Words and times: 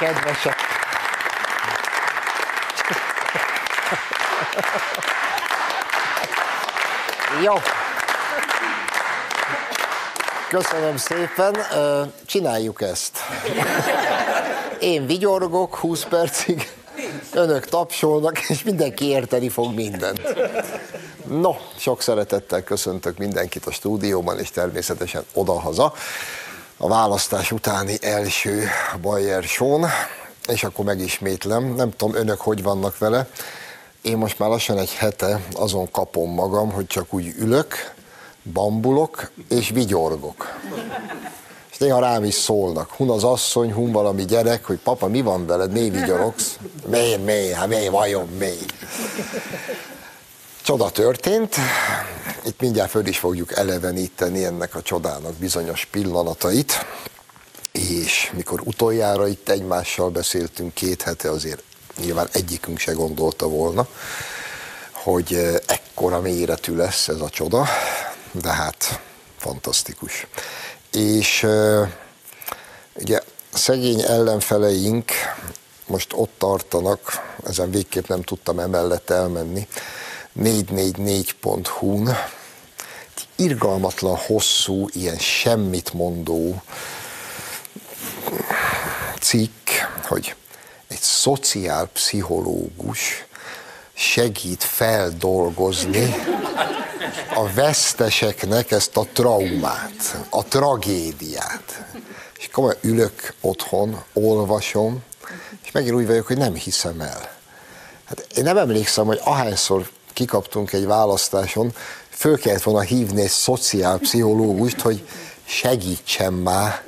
Kedvesek. 0.00 0.56
Jó. 7.42 7.54
Köszönöm 10.48 10.96
szépen. 10.96 11.56
Csináljuk 12.26 12.82
ezt. 12.82 13.18
Én 14.78 15.06
vigyorgok 15.06 15.76
20 15.76 16.04
percig, 16.04 16.70
önök 17.32 17.64
tapsolnak, 17.64 18.48
és 18.48 18.62
mindenki 18.62 19.04
érteni 19.04 19.48
fog 19.48 19.74
mindent. 19.74 20.20
No, 21.26 21.52
sok 21.76 22.02
szeretettel 22.02 22.62
köszöntök 22.62 23.18
mindenkit 23.18 23.66
a 23.66 23.72
stúdióban, 23.72 24.38
és 24.38 24.50
természetesen 24.50 25.24
odahaza. 25.32 25.92
A 26.82 26.88
választás 26.88 27.52
utáni 27.52 27.96
első 28.00 28.68
Bayer 29.00 29.42
Són, 29.42 29.86
és 30.48 30.64
akkor 30.64 30.84
megismétlem, 30.84 31.74
nem 31.74 31.90
tudom, 31.96 32.14
önök 32.14 32.40
hogy 32.40 32.62
vannak 32.62 32.98
vele. 32.98 33.28
Én 34.02 34.16
most 34.16 34.38
már 34.38 34.48
lassan 34.48 34.78
egy 34.78 34.94
hete 34.94 35.40
azon 35.52 35.90
kapom 35.90 36.30
magam, 36.34 36.72
hogy 36.72 36.86
csak 36.86 37.14
úgy 37.14 37.34
ülök, 37.38 37.92
bambulok 38.52 39.30
és 39.48 39.68
vigyorgok. 39.68 40.58
És 41.70 41.78
néha 41.78 42.00
rám 42.00 42.24
is 42.24 42.34
szólnak, 42.34 42.90
hun 42.90 43.10
az 43.10 43.24
asszony, 43.24 43.72
hun 43.72 43.92
valami 43.92 44.24
gyerek, 44.24 44.64
hogy 44.64 44.78
papa, 44.78 45.06
mi 45.06 45.20
van 45.20 45.46
veled, 45.46 45.72
mély 45.72 45.90
vigyorogsz? 45.90 46.58
Mély, 46.86 47.16
mély, 47.16 47.50
hát 47.50 47.68
mély, 47.68 47.88
vajon 47.88 48.28
mély. 48.38 48.66
Csoda 50.62 50.90
történt, 50.90 51.56
itt 52.44 52.60
mindjárt 52.60 52.90
föl 52.90 53.06
is 53.06 53.18
fogjuk 53.18 53.56
eleveníteni 53.56 54.44
ennek 54.44 54.74
a 54.74 54.82
csodának 54.82 55.34
bizonyos 55.34 55.84
pillanatait, 55.84 56.86
és 57.72 58.30
mikor 58.34 58.60
utoljára 58.64 59.28
itt 59.28 59.48
egymással 59.48 60.10
beszéltünk 60.10 60.74
két 60.74 61.02
hete, 61.02 61.30
azért 61.30 61.62
nyilván 61.96 62.28
egyikünk 62.32 62.78
se 62.78 62.92
gondolta 62.92 63.48
volna, 63.48 63.88
hogy 64.92 65.34
eh, 65.34 65.54
ekkora 65.66 66.20
méretű 66.20 66.76
lesz 66.76 67.08
ez 67.08 67.20
a 67.20 67.30
csoda, 67.30 67.66
de 68.32 68.52
hát 68.52 69.00
fantasztikus. 69.38 70.26
És 70.92 71.42
eh, 71.42 71.88
ugye 72.94 73.20
szegény 73.52 74.00
ellenfeleink 74.00 75.10
most 75.86 76.12
ott 76.14 76.32
tartanak, 76.38 77.00
ezen 77.46 77.70
végképp 77.70 78.08
nem 78.08 78.22
tudtam 78.22 78.58
emellett 78.58 79.10
elmenni, 79.10 79.68
444.hu-n 80.42 82.08
egy 83.14 83.28
irgalmatlan 83.36 84.16
hosszú, 84.16 84.88
ilyen 84.92 85.18
semmit 85.18 85.92
mondó 85.92 86.62
cikk, 89.20 89.68
hogy 90.04 90.34
egy 90.88 91.00
szociálpszichológus 91.00 93.24
segít 93.92 94.64
feldolgozni 94.64 96.14
a 97.34 97.52
veszteseknek 97.52 98.70
ezt 98.70 98.96
a 98.96 99.06
traumát, 99.12 100.26
a 100.30 100.44
tragédiát. 100.44 101.84
És 102.38 102.48
komolyan 102.52 102.78
ülök 102.80 103.34
otthon, 103.40 104.02
olvasom, 104.12 105.02
és 105.64 105.70
megint 105.70 105.94
úgy 105.94 106.06
vagyok, 106.06 106.26
hogy 106.26 106.38
nem 106.38 106.54
hiszem 106.54 107.00
el. 107.00 107.38
Hát 108.04 108.26
én 108.36 108.44
nem 108.44 108.56
emlékszem, 108.56 109.06
hogy 109.06 109.20
ahányszor 109.24 109.90
kikaptunk 110.12 110.72
egy 110.72 110.86
választáson, 110.86 111.74
föl 112.10 112.38
kellett 112.38 112.62
volna 112.62 112.80
hívni 112.80 113.20
egy 113.20 113.28
szociálpszichológust, 113.28 114.80
hogy 114.80 115.08
segítsen 115.44 116.32
már. 116.32 116.82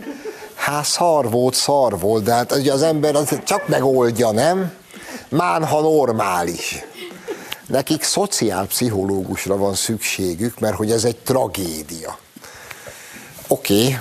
Hát 0.55 0.84
szar 0.84 1.31
volt, 1.31 1.55
szar 1.55 1.99
volt, 1.99 2.25
de 2.25 2.33
hát 2.33 2.53
ugye 2.53 2.72
az 2.72 2.83
ember 2.83 3.15
az 3.15 3.38
csak 3.44 3.69
megoldja, 3.69 4.31
nem? 4.31 4.72
Mán, 5.28 5.65
ha 5.65 5.81
normális. 5.81 6.84
Nekik 7.66 8.03
szociálpszichológusra 8.03 9.56
van 9.56 9.75
szükségük, 9.75 10.59
mert 10.59 10.77
hogy 10.77 10.91
ez 10.91 11.04
egy 11.04 11.16
tragédia. 11.16 12.19
Oké, 13.47 13.99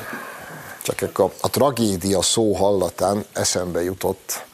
csak 0.81 1.19
a, 1.19 1.31
a 1.41 1.49
tragédia 1.49 2.21
szó 2.21 2.53
hallatán 2.53 3.25
eszembe 3.33 3.83
jutott 3.83 4.45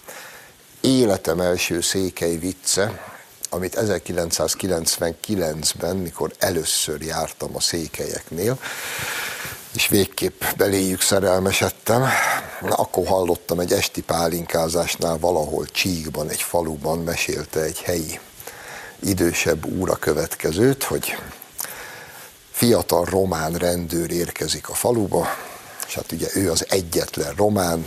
életem 0.81 1.39
első 1.39 1.81
székely 1.81 2.35
vicce, 2.35 3.06
amit 3.49 3.77
1999-ben, 3.81 5.95
mikor 5.95 6.33
először 6.39 7.01
jártam 7.01 7.55
a 7.55 7.61
székelyeknél, 7.61 8.59
és 9.75 9.87
végképp 9.87 10.43
beléjük 10.57 11.01
szerelmesedtem. 11.01 12.05
Na, 12.61 12.75
akkor 12.75 13.07
hallottam 13.07 13.59
egy 13.59 13.71
esti 13.71 14.01
pálinkázásnál 14.01 15.17
valahol 15.17 15.65
Csíkban, 15.65 16.29
egy 16.29 16.41
faluban 16.41 16.99
mesélte 16.99 17.61
egy 17.61 17.81
helyi 17.81 18.19
idősebb 18.99 19.65
úra 19.65 19.95
következőt, 19.95 20.83
hogy 20.83 21.17
fiatal 22.51 23.05
román 23.05 23.53
rendőr 23.53 24.11
érkezik 24.11 24.69
a 24.69 24.73
faluba, 24.73 25.27
és 25.87 25.95
hát 25.95 26.11
ugye 26.11 26.27
ő 26.33 26.51
az 26.51 26.65
egyetlen 26.69 27.33
román, 27.35 27.85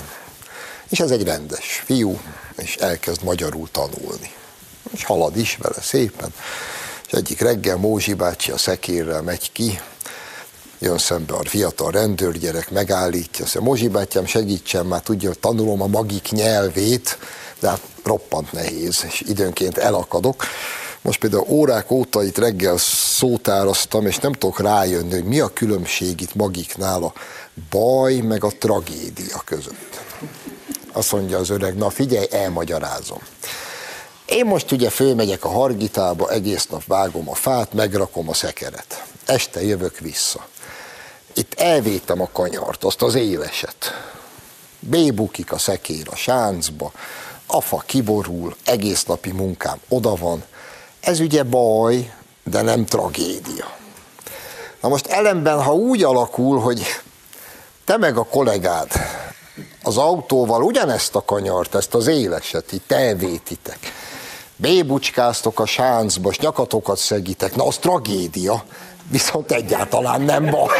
és 0.88 1.00
ez 1.00 1.10
egy 1.10 1.24
rendes 1.24 1.82
fiú, 1.84 2.20
és 2.56 2.76
elkezd 2.76 3.22
magyarul 3.22 3.68
tanulni 3.70 4.38
és 4.90 5.04
halad 5.04 5.36
is 5.36 5.58
vele 5.62 5.80
szépen. 5.82 6.34
És 7.06 7.12
egyik 7.12 7.40
reggel 7.40 7.76
Mózsi 7.76 8.14
bácsi 8.14 8.50
a 8.50 8.58
szekérrel 8.58 9.22
megy 9.22 9.52
ki, 9.52 9.80
jön 10.78 10.98
szembe 10.98 11.34
a 11.34 11.44
fiatal 11.44 11.90
rendőrgyerek, 11.90 12.70
megállítja, 12.70 13.44
azt 13.44 13.54
mondja, 13.54 13.72
Mózsi 13.72 13.88
bátyám, 13.88 14.26
segítsen, 14.26 14.86
már 14.86 15.00
tudja, 15.00 15.28
hogy 15.28 15.38
tanulom 15.38 15.82
a 15.82 15.86
magik 15.86 16.30
nyelvét, 16.30 17.18
de 17.60 17.68
hát 17.68 17.80
roppant 18.04 18.52
nehéz, 18.52 19.04
és 19.06 19.22
időnként 19.26 19.78
elakadok. 19.78 20.44
Most 21.02 21.18
például 21.18 21.44
órák 21.48 21.90
óta 21.90 22.22
itt 22.22 22.38
reggel 22.38 22.76
szótároztam, 22.78 24.06
és 24.06 24.16
nem 24.16 24.32
tudok 24.32 24.60
rájönni, 24.60 25.12
hogy 25.12 25.24
mi 25.24 25.40
a 25.40 25.48
különbség 25.48 26.20
itt 26.20 26.34
magiknál 26.34 27.02
a 27.02 27.12
baj 27.70 28.14
meg 28.14 28.44
a 28.44 28.50
tragédia 28.58 29.42
között. 29.44 30.00
Azt 30.92 31.12
mondja 31.12 31.38
az 31.38 31.50
öreg, 31.50 31.76
na 31.76 31.90
figyelj, 31.90 32.26
elmagyarázom. 32.30 33.18
Én 34.30 34.46
most 34.46 34.72
ugye 34.72 34.90
fölmegyek 34.90 35.44
a 35.44 35.48
Hargitába, 35.48 36.30
egész 36.30 36.66
nap 36.66 36.82
vágom 36.86 37.28
a 37.28 37.34
fát, 37.34 37.72
megrakom 37.72 38.28
a 38.28 38.34
szekeret. 38.34 39.04
Este 39.26 39.62
jövök 39.62 39.98
vissza. 39.98 40.46
Itt 41.34 41.54
elvétem 41.54 42.20
a 42.20 42.28
kanyart, 42.32 42.84
azt 42.84 43.02
az 43.02 43.14
éleset. 43.14 43.92
Bébukik 44.78 45.52
a 45.52 45.58
szekér 45.58 46.06
a 46.10 46.16
sáncba, 46.16 46.92
a 47.46 47.60
fa 47.60 47.82
kiborul, 47.86 48.56
egész 48.64 49.04
napi 49.04 49.32
munkám 49.32 49.80
oda 49.88 50.14
van. 50.14 50.44
Ez 51.00 51.20
ugye 51.20 51.42
baj, 51.42 52.12
de 52.44 52.62
nem 52.62 52.84
tragédia. 52.84 53.76
Na 54.80 54.88
most 54.88 55.06
ellenben, 55.06 55.62
ha 55.62 55.74
úgy 55.74 56.02
alakul, 56.02 56.60
hogy 56.60 56.82
te 57.84 57.96
meg 57.96 58.16
a 58.16 58.24
kollégád 58.24 58.88
az 59.82 59.96
autóval 59.96 60.62
ugyanezt 60.62 61.14
a 61.14 61.24
kanyart, 61.24 61.74
ezt 61.74 61.94
az 61.94 62.06
éleset 62.06 62.72
itt 62.72 62.92
elvétitek, 62.92 63.78
bébucskáztok 64.60 65.60
a 65.60 65.66
sáncba, 65.66 66.30
és 66.30 66.38
nyakatokat 66.38 66.98
szegítek, 66.98 67.54
na 67.54 67.66
az 67.66 67.76
tragédia, 67.76 68.64
viszont 69.10 69.52
egyáltalán 69.52 70.20
nem 70.20 70.50
baj. 70.50 70.78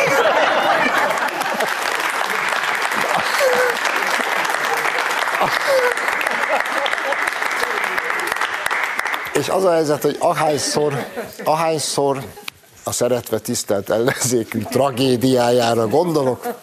És 9.32 9.49
az 9.49 9.65
a 9.65 9.73
helyzet, 9.73 10.03
hogy 10.03 10.17
ahányszor, 10.19 11.06
ahányszor 11.44 12.23
a 12.85 12.93
szeretve 12.93 13.38
tisztelt 13.38 13.91
ellenzékünk 13.91 14.69
tragédiájára 14.69 15.87
gondolok, 15.87 16.55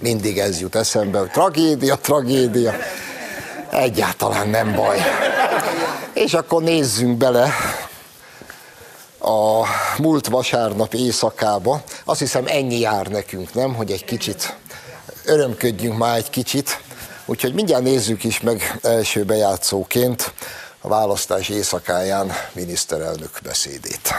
mindig 0.00 0.38
ez 0.38 0.60
jut 0.60 0.74
eszembe, 0.74 1.18
hogy 1.18 1.30
tragédia, 1.30 1.96
tragédia, 1.96 2.74
egyáltalán 3.70 4.48
nem 4.48 4.74
baj. 4.74 4.98
És 6.24 6.34
akkor 6.34 6.62
nézzünk 6.62 7.16
bele 7.16 7.52
a 9.18 9.66
múlt 9.98 10.26
vasárnap 10.26 10.94
éjszakába. 10.94 11.82
Azt 12.04 12.18
hiszem 12.18 12.44
ennyi 12.46 12.78
jár 12.78 13.06
nekünk, 13.06 13.54
nem? 13.54 13.74
Hogy 13.74 13.90
egy 13.90 14.04
kicsit 14.04 14.56
örömködjünk 15.24 15.98
már 15.98 16.16
egy 16.16 16.30
kicsit. 16.30 16.80
Úgyhogy 17.26 17.54
mindjárt 17.54 17.82
nézzük 17.82 18.24
is 18.24 18.40
meg 18.40 18.78
első 18.82 19.24
bejátszóként 19.24 20.32
a 20.80 20.88
választás 20.88 21.48
éjszakáján 21.48 22.32
miniszterelnök 22.52 23.38
beszédét. 23.42 24.14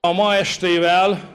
A 0.00 0.12
ma 0.12 0.34
estével 0.34 1.33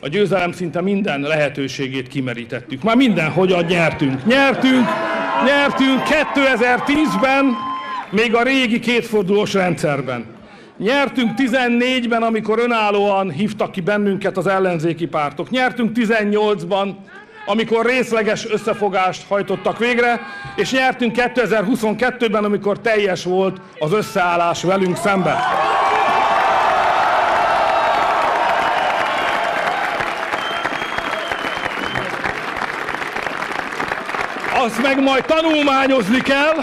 a 0.00 0.08
győzelem 0.08 0.52
szinte 0.52 0.80
minden 0.80 1.20
lehetőségét 1.20 2.08
kimerítettük. 2.08 2.82
Már 2.82 2.96
minden, 2.96 3.30
hogyan 3.30 3.64
nyertünk. 3.64 4.26
Nyertünk, 4.26 4.86
nyertünk 5.44 6.02
2010-ben, 6.34 7.56
még 8.10 8.34
a 8.34 8.42
régi 8.42 8.78
kétfordulós 8.78 9.52
rendszerben. 9.52 10.24
Nyertünk 10.78 11.30
14-ben, 11.36 12.22
amikor 12.22 12.58
önállóan 12.58 13.30
hívtak 13.30 13.72
ki 13.72 13.80
bennünket 13.80 14.36
az 14.36 14.46
ellenzéki 14.46 15.06
pártok. 15.06 15.50
Nyertünk 15.50 15.96
18-ban, 15.98 16.94
amikor 17.46 17.86
részleges 17.86 18.50
összefogást 18.50 19.26
hajtottak 19.28 19.78
végre, 19.78 20.20
és 20.56 20.72
nyertünk 20.72 21.16
2022-ben, 21.16 22.44
amikor 22.44 22.80
teljes 22.80 23.24
volt 23.24 23.60
az 23.78 23.92
összeállás 23.92 24.62
velünk 24.62 24.96
szemben. 24.96 25.36
Azt 34.64 34.82
meg 34.82 35.02
majd 35.02 35.24
tanulmányozni 35.24 36.20
kell, 36.20 36.56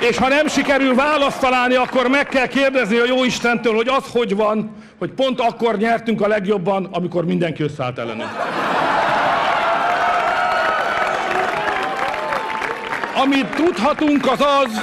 és 0.00 0.16
ha 0.16 0.28
nem 0.28 0.46
sikerül 0.46 0.94
választ 0.94 1.40
találni, 1.40 1.74
akkor 1.74 2.08
meg 2.08 2.28
kell 2.28 2.46
kérdezni 2.46 2.98
a 2.98 3.04
jó 3.04 3.24
Istentől, 3.24 3.74
hogy 3.74 3.88
az 3.88 4.04
hogy 4.12 4.36
van, 4.36 4.76
hogy 4.98 5.10
pont 5.10 5.40
akkor 5.40 5.76
nyertünk 5.76 6.20
a 6.20 6.28
legjobban, 6.28 6.88
amikor 6.92 7.24
mindenki 7.24 7.62
összeállt 7.62 7.98
ellenünk. 7.98 8.28
Amit 13.22 13.46
tudhatunk 13.46 14.30
az 14.30 14.40
az, 14.40 14.82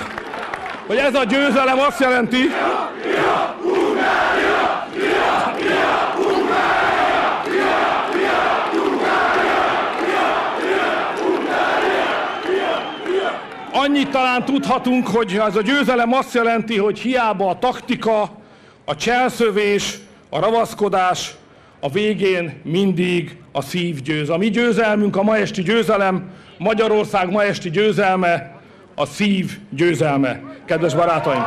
hogy 0.87 0.97
ez 0.97 1.15
a 1.15 1.23
győzelem 1.23 1.79
azt 1.79 1.99
jelenti, 1.99 2.49
Annyit 13.87 14.09
talán 14.09 14.45
tudhatunk, 14.45 15.07
hogy 15.07 15.41
ez 15.47 15.55
a 15.55 15.61
győzelem 15.61 16.13
azt 16.13 16.33
jelenti, 16.33 16.77
hogy 16.77 16.99
hiába 16.99 17.49
a 17.49 17.59
taktika, 17.59 18.21
a 18.85 18.95
cselszövés, 18.95 19.97
a 20.29 20.39
ravaszkodás, 20.39 21.35
a 21.79 21.89
végén 21.89 22.61
mindig 22.63 23.37
a 23.51 23.61
szív 23.61 24.01
győz. 24.01 24.29
A 24.29 24.37
mi 24.37 24.49
győzelmünk, 24.49 25.15
a 25.15 25.23
ma 25.23 25.37
esti 25.37 25.61
győzelem, 25.61 26.29
Magyarország 26.57 27.31
ma 27.31 27.43
esti 27.43 27.69
győzelme, 27.69 28.59
a 28.95 29.05
szív 29.05 29.57
győzelme. 29.69 30.39
Kedves 30.65 30.95
barátaim! 30.95 31.43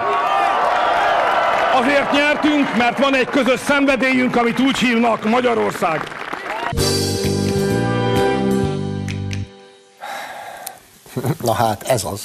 Azért 1.74 2.12
nyertünk, 2.12 2.76
mert 2.76 2.98
van 2.98 3.14
egy 3.14 3.28
közös 3.28 3.60
szenvedélyünk, 3.60 4.36
amit 4.36 4.60
úgy 4.60 4.78
hívnak 4.78 5.24
Magyarország. 5.24 6.00
Na 11.40 11.52
hát, 11.52 11.82
ez 11.82 12.04
az. 12.04 12.22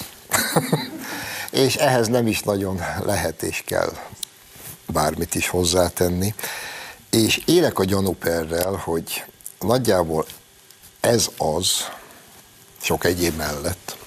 és 1.51 1.75
ehhez 1.75 2.07
nem 2.07 2.27
is 2.27 2.41
nagyon 2.41 2.81
lehet 3.03 3.43
és 3.43 3.63
kell 3.65 3.93
bármit 4.85 5.35
is 5.35 5.47
hozzátenni. 5.47 6.35
És 7.09 7.41
élek 7.45 7.79
a 7.79 7.83
gyanúperrel, 7.83 8.81
hogy 8.83 9.23
nagyjából 9.59 10.25
ez 10.99 11.29
az, 11.37 11.67
sok 12.81 13.03
egyéb 13.03 13.35
mellett, 13.35 13.97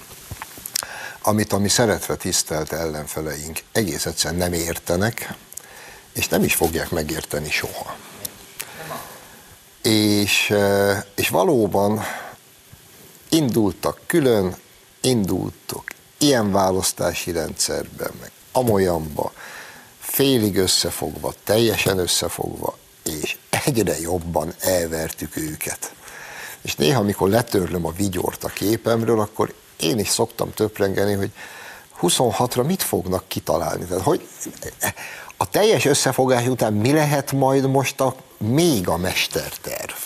amit 1.22 1.52
a 1.52 1.58
mi 1.58 1.68
szeretve 1.68 2.16
tisztelt 2.16 2.72
ellenfeleink 2.72 3.58
egész 3.72 4.06
egyszerűen 4.06 4.40
nem 4.40 4.52
értenek, 4.52 5.34
és 6.12 6.28
nem 6.28 6.42
is 6.42 6.54
fogják 6.54 6.90
megérteni 6.90 7.50
soha. 7.50 7.96
És, 9.82 10.50
eh, 10.50 11.02
és 11.14 11.28
valóban 11.28 12.04
indultak 13.28 14.00
külön, 14.06 14.56
indultok 15.08 15.84
ilyen 16.18 16.52
választási 16.52 17.32
rendszerben, 17.32 18.10
meg 18.20 18.30
amolyanba, 18.52 19.32
félig 19.98 20.56
összefogva, 20.56 21.34
teljesen 21.44 21.98
összefogva, 21.98 22.78
és 23.04 23.36
egyre 23.64 24.00
jobban 24.00 24.54
elvertük 24.60 25.36
őket. 25.36 25.92
És 26.62 26.74
néha, 26.74 27.00
amikor 27.00 27.28
letörlöm 27.28 27.86
a 27.86 27.90
vigyort 27.90 28.44
a 28.44 28.48
képemről, 28.48 29.20
akkor 29.20 29.54
én 29.76 29.98
is 29.98 30.08
szoktam 30.08 30.52
töprengeni, 30.52 31.14
hogy 31.14 31.30
26-ra 32.02 32.66
mit 32.66 32.82
fognak 32.82 33.28
kitalálni. 33.28 33.84
Tehát, 33.84 34.02
hogy 34.02 34.28
a 35.36 35.50
teljes 35.50 35.84
összefogás 35.84 36.46
után 36.46 36.72
mi 36.72 36.92
lehet 36.92 37.32
majd 37.32 37.70
most 37.70 38.00
a 38.00 38.14
még 38.38 38.88
a 38.88 38.96
mesterterv? 38.96 39.96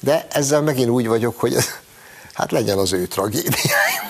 De 0.00 0.26
ezzel 0.30 0.62
megint 0.62 0.88
úgy 0.88 1.06
vagyok, 1.06 1.40
hogy 1.40 1.54
ez, 1.54 1.66
hát 2.36 2.50
legyen 2.50 2.78
az 2.78 2.92
ő 2.92 3.06
tragédiája. 3.06 4.02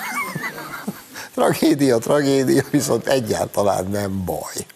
tragédia, 1.35 1.99
tragédia, 1.99 2.63
viszont 2.71 3.07
egyáltalán 3.07 3.87
nem 3.87 4.25
baj. 4.25 4.67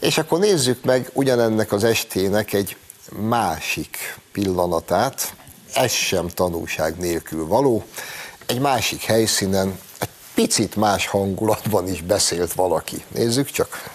És 0.00 0.18
akkor 0.18 0.38
nézzük 0.38 0.84
meg 0.84 1.10
ugyanennek 1.12 1.72
az 1.72 1.84
estének 1.84 2.52
egy 2.52 2.76
másik 3.12 4.18
pillanatát, 4.32 5.34
ez 5.74 5.92
sem 5.92 6.28
tanúság 6.28 6.96
nélkül 6.96 7.46
való. 7.46 7.84
Egy 8.46 8.60
másik 8.60 9.02
helyszínen, 9.02 9.78
egy 9.98 10.08
picit 10.34 10.76
más 10.76 11.06
hangulatban 11.06 11.88
is 11.88 12.02
beszélt 12.02 12.52
valaki. 12.52 13.04
Nézzük 13.08 13.50
csak. 13.50 13.90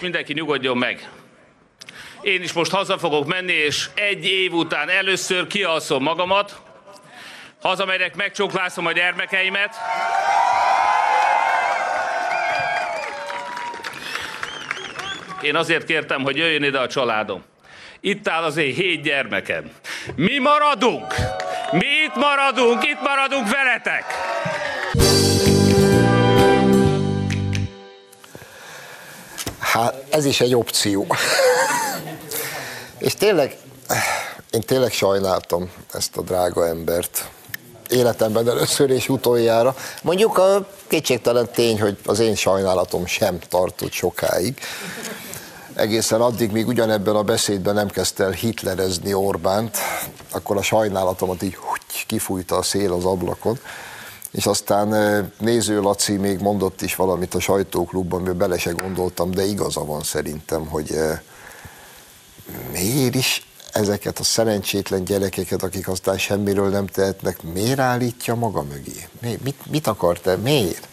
Mindenki 0.00 0.32
nyugodjon 0.32 0.76
meg. 0.76 1.19
Én 2.22 2.42
is 2.42 2.52
most 2.52 2.70
haza 2.70 2.98
fogok 2.98 3.26
menni, 3.26 3.52
és 3.52 3.88
egy 3.94 4.26
év 4.26 4.52
után 4.52 4.88
először 4.88 5.46
kialszom 5.46 6.02
magamat, 6.02 6.60
hazamegyek, 7.60 8.16
megcsóklászom 8.16 8.86
a 8.86 8.92
gyermekeimet, 8.92 9.74
Én 15.42 15.56
azért 15.56 15.84
kértem, 15.84 16.22
hogy 16.22 16.36
jöjjön 16.36 16.62
ide 16.62 16.78
a 16.78 16.86
családom. 16.86 17.42
Itt 18.00 18.28
áll 18.28 18.42
az 18.42 18.56
én 18.56 18.74
hét 18.74 19.02
gyermekem. 19.02 19.70
Mi 20.16 20.38
maradunk! 20.38 21.14
Mi 21.72 21.86
itt 22.04 22.14
maradunk, 22.14 22.84
itt 22.84 23.00
maradunk 23.00 23.50
veletek! 23.50 24.04
Hát 29.58 29.94
ez 30.10 30.24
is 30.24 30.40
egy 30.40 30.54
opció. 30.54 31.06
És 33.00 33.14
tényleg, 33.14 33.56
én 34.50 34.60
tényleg 34.60 34.92
sajnáltam 34.92 35.70
ezt 35.92 36.16
a 36.16 36.22
drága 36.22 36.66
embert. 36.66 37.28
Életemben 37.88 38.48
először 38.48 38.90
és 38.90 39.08
utoljára. 39.08 39.74
Mondjuk 40.02 40.38
a 40.38 40.68
kétségtelen 40.86 41.48
tény, 41.52 41.80
hogy 41.80 41.98
az 42.04 42.18
én 42.18 42.34
sajnálatom 42.34 43.06
sem 43.06 43.38
tartott 43.48 43.92
sokáig 43.92 44.58
egészen 45.74 46.20
addig, 46.20 46.50
míg 46.50 46.66
ugyanebben 46.66 47.14
a 47.14 47.22
beszédben 47.22 47.74
nem 47.74 47.88
kezdte 47.88 48.24
el 48.24 48.30
hitlerezni 48.30 49.14
Orbánt, 49.14 49.76
akkor 50.30 50.56
a 50.56 50.62
sajnálatomat 50.62 51.42
így 51.42 51.54
húgy, 51.54 52.06
kifújta 52.06 52.56
a 52.56 52.62
szél 52.62 52.92
az 52.92 53.04
ablakon, 53.04 53.58
és 54.30 54.46
aztán 54.46 54.88
néző 55.38 55.80
Laci 55.80 56.16
még 56.16 56.40
mondott 56.40 56.82
is 56.82 56.94
valamit 56.94 57.34
a 57.34 57.40
sajtóklubban, 57.40 58.22
mert 58.22 58.36
bele 58.36 58.58
se 58.58 58.70
gondoltam, 58.70 59.30
de 59.30 59.44
igaza 59.44 59.84
van 59.84 60.02
szerintem, 60.02 60.66
hogy 60.66 60.94
miért 62.72 63.14
is 63.14 63.46
ezeket 63.72 64.18
a 64.18 64.22
szerencsétlen 64.22 65.04
gyerekeket, 65.04 65.62
akik 65.62 65.88
aztán 65.88 66.18
semmiről 66.18 66.68
nem 66.68 66.86
tehetnek, 66.86 67.42
miért 67.42 67.78
állítja 67.78 68.34
maga 68.34 68.62
mögé? 68.62 69.08
Mit, 69.20 69.66
mit 69.70 69.86
akart-e? 69.86 70.36
Miért? 70.36 70.88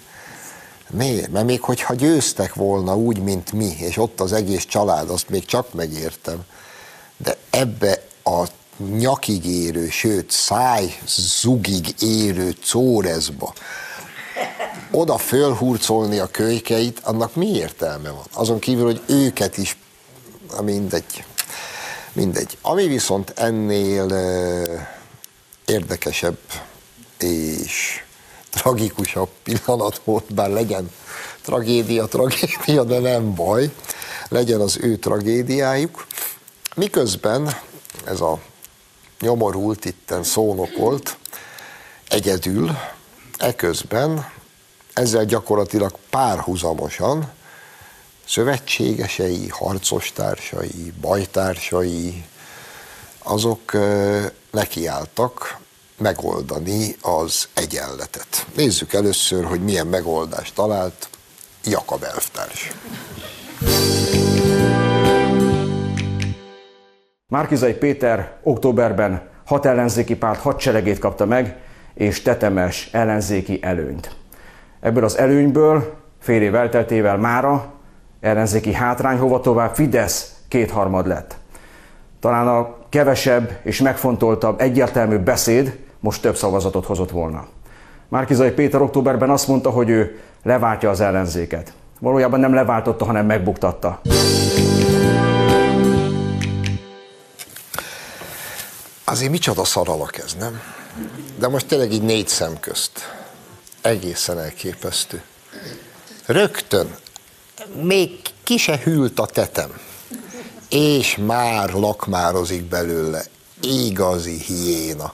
Miért? 0.90 1.32
Mert 1.32 1.46
még 1.46 1.62
hogyha 1.62 1.94
győztek 1.94 2.54
volna 2.54 2.98
úgy, 2.98 3.20
mint 3.20 3.52
mi, 3.52 3.76
és 3.80 3.98
ott 3.98 4.20
az 4.20 4.34
egész 4.34 4.66
család, 4.66 5.10
azt 5.10 5.30
még 5.30 5.46
csak 5.46 5.74
megértem, 5.74 6.40
de 7.18 7.38
ebbe 7.50 8.04
a 8.24 8.44
nyakig 8.78 9.46
érő, 9.46 9.90
sőt 9.90 10.32
száj 10.32 11.00
zugig 11.08 12.02
érő 12.02 12.52
córezba 12.52 13.54
oda 14.92 15.18
fölhurcolni 15.18 16.18
a 16.18 16.28
kölykeit, 16.28 17.00
annak 17.04 17.36
mi 17.36 17.48
értelme 17.48 18.10
van? 18.10 18.24
Azon 18.34 18.60
kívül, 18.60 18.86
hogy 18.86 19.02
őket 19.08 19.58
is, 19.58 19.78
mindegy, 20.62 21.26
mindegy. 22.18 22.58
Ami 22.62 22.88
viszont 22.88 23.34
ennél 23.36 24.06
érdekesebb 25.66 26.38
és 27.20 28.04
tragikusabb 28.50 29.30
pillanat 29.44 30.02
volt, 30.04 30.34
bár 30.34 30.50
legyen 30.50 30.92
tragédia, 31.42 32.06
tragédia, 32.06 32.84
de 32.84 33.00
nem 33.00 33.36
baj, 33.36 33.72
legyen 34.30 34.60
az 34.60 34.78
ő 34.82 34.98
tragédiájuk. 34.98 36.08
Miközben 36.76 37.58
ez 38.06 38.22
a 38.22 38.40
nyomorult 39.20 39.86
itten 39.86 40.24
szónokolt, 40.24 41.18
egyedül, 42.08 42.78
eközben 43.38 44.32
ezzel 44.94 45.26
gyakorlatilag 45.26 45.98
párhuzamosan 46.10 47.32
szövetségesei, 48.28 49.48
harcostársai, 49.50 50.94
bajtársai, 51.02 52.24
azok 53.24 53.72
nekiálltak 54.52 55.58
megoldani 55.98 56.96
az 57.02 57.48
egyenletet. 57.54 58.46
Nézzük 58.56 58.94
először, 58.94 59.46
hogy 59.46 59.64
milyen 59.64 59.88
megoldást 59.88 60.56
talált 60.56 61.10
Jakab 61.64 62.04
elvtárs. 62.04 62.72
Márkizai 67.28 67.74
Péter 67.74 68.38
októberben 68.44 69.30
hat 69.46 69.66
ellenzéki 69.66 70.16
párt 70.16 70.40
hadseregét 70.40 71.00
kapta 71.00 71.26
meg, 71.26 71.58
és 71.94 72.22
tetemes 72.22 72.90
ellenzéki 72.92 73.60
előnyt. 73.62 74.16
Ebből 74.80 75.04
az 75.04 75.18
előnyből 75.18 75.94
fél 76.20 76.42
év 76.42 76.56
elteltével 76.56 77.18
mára 77.18 77.77
ellenzéki 78.20 78.74
hátrány, 78.74 79.18
hova 79.18 79.40
tovább 79.40 79.76
Fidesz 79.76 80.36
kétharmad 80.48 81.08
lett. 81.08 81.36
Talán 82.20 82.48
a 82.48 82.76
kevesebb 82.90 83.60
és 83.64 83.82
megfontoltabb, 83.82 84.62
egyértelmű 84.62 85.18
beszéd 85.18 85.78
most 86.00 86.22
több 86.22 86.36
szavazatot 86.36 86.86
hozott 86.86 87.12
volna. 87.12 87.46
Márkizai 88.08 88.52
Péter 88.52 88.82
októberben 88.82 89.30
azt 89.30 89.48
mondta, 89.48 89.70
hogy 89.70 89.90
ő 89.90 90.20
leváltja 90.44 90.90
az 90.90 91.00
ellenzéket. 91.00 91.74
Valójában 92.00 92.40
nem 92.40 92.54
leváltotta, 92.54 93.06
hanem 93.06 93.26
megbuktatta. 93.26 94.02
Azért 99.04 99.32
micsoda 99.32 99.64
szaralak 99.64 100.18
ez, 100.18 100.36
nem? 100.40 100.62
De 101.40 101.48
most 101.48 101.68
tényleg 101.68 101.92
így 101.92 102.02
négy 102.02 102.28
szem 102.28 102.60
közt. 102.60 103.16
Egészen 103.82 104.40
elképesztő. 104.40 105.22
Rögtön, 106.26 106.96
még 107.82 108.20
ki 108.44 108.58
se 108.58 108.78
hűlt 108.84 109.20
a 109.20 109.26
tetem, 109.26 109.80
és 110.70 111.18
már 111.18 111.74
lakmározik 111.74 112.64
belőle. 112.64 113.24
Igazi 113.62 114.42
hiéna. 114.42 115.14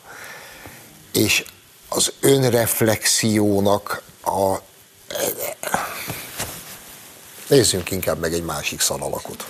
És 1.13 1.45
az 1.89 2.13
önreflexiónak 2.19 4.01
a... 4.23 4.55
Nézzünk 7.47 7.91
inkább 7.91 8.19
meg 8.19 8.33
egy 8.33 8.43
másik 8.43 8.79
szaralakot. 8.79 9.45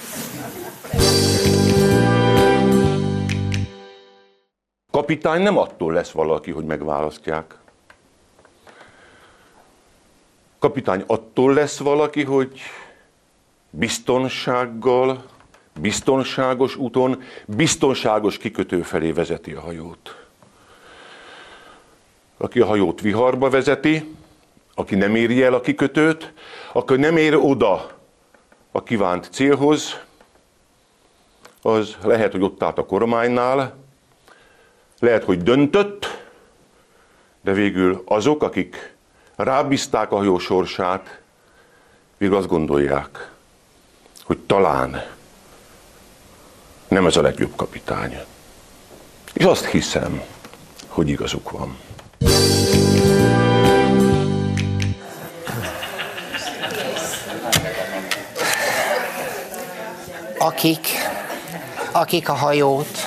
Kapitány 4.91 5.41
nem 5.41 5.57
attól 5.57 5.93
lesz 5.93 6.11
valaki, 6.11 6.51
hogy 6.51 6.65
megválasztják. 6.65 7.57
Kapitány 10.59 11.03
attól 11.07 11.53
lesz 11.53 11.77
valaki, 11.77 12.23
hogy 12.23 12.59
biztonsággal, 13.75 15.23
biztonságos 15.79 16.75
úton, 16.75 17.21
biztonságos 17.45 18.37
kikötő 18.37 18.81
felé 18.81 19.11
vezeti 19.11 19.51
a 19.51 19.61
hajót. 19.61 20.25
Aki 22.37 22.59
a 22.59 22.65
hajót 22.65 23.01
viharba 23.01 23.49
vezeti, 23.49 24.15
aki 24.75 24.95
nem 24.95 25.15
éri 25.15 25.43
el 25.43 25.53
a 25.53 25.61
kikötőt, 25.61 26.33
aki 26.73 26.95
nem 26.95 27.17
ér 27.17 27.35
oda 27.35 27.91
a 28.71 28.83
kívánt 28.83 29.29
célhoz, 29.31 29.99
az 31.61 31.97
lehet, 32.03 32.31
hogy 32.31 32.41
ott 32.41 32.63
állt 32.63 32.77
a 32.77 32.85
kormánynál, 32.85 33.75
lehet, 34.99 35.23
hogy 35.23 35.43
döntött, 35.43 36.05
de 37.41 37.51
végül 37.51 38.01
azok, 38.05 38.43
akik 38.43 38.95
rábízták 39.35 40.11
a 40.11 40.15
hajó 40.15 40.37
sorsát, 40.37 41.21
végül 42.17 42.35
azt 42.35 42.47
gondolják, 42.47 43.32
hogy 44.23 44.37
talán 44.37 45.03
nem 46.87 47.05
ez 47.05 47.15
a 47.15 47.21
legjobb 47.21 47.55
kapitány. 47.55 48.19
És 49.33 49.43
azt 49.43 49.65
hiszem, 49.65 50.21
hogy 50.87 51.09
igazuk 51.09 51.51
van. 51.51 51.77
Akik, 60.37 60.87
akik 61.91 62.29
a 62.29 62.33
hajót 62.33 62.97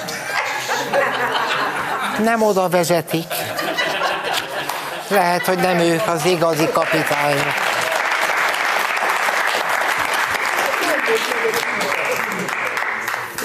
nem 2.23 2.43
oda 2.43 2.69
vezetik, 2.69 3.27
lehet, 5.09 5.47
hogy 5.47 5.59
nem 5.59 5.79
ők 5.79 6.07
az 6.07 6.25
igazi 6.25 6.69
kapitányok. 6.73 7.66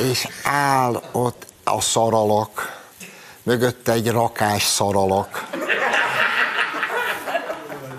És 0.10 0.28
áll 0.44 1.04
ott 1.12 1.46
a 1.64 1.82
szaralak, 1.82 2.82
mögötte 3.44 3.92
egy 3.92 4.08
rakás 4.12 4.64
szaralak. 4.64 5.50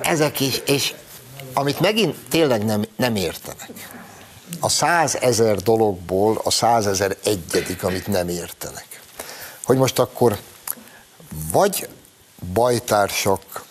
Ezek 0.01 0.41
is, 0.41 0.57
és 0.67 0.95
amit 1.55 1.81
megint 1.81 2.17
tényleg 2.29 2.65
nem, 2.65 2.85
nem 2.97 3.17
értenek. 3.17 3.71
A 4.61 4.69
százezer 4.69 5.57
dologból 5.57 6.41
a 6.45 6.51
százezer 6.51 7.17
egyedik, 7.25 7.85
amit 7.85 8.07
nem 8.07 8.29
értenek. 8.29 9.01
Hogy 9.65 9.77
most 9.77 9.99
akkor 9.99 10.39
vagy 11.53 11.89
bajtársak, 12.53 13.65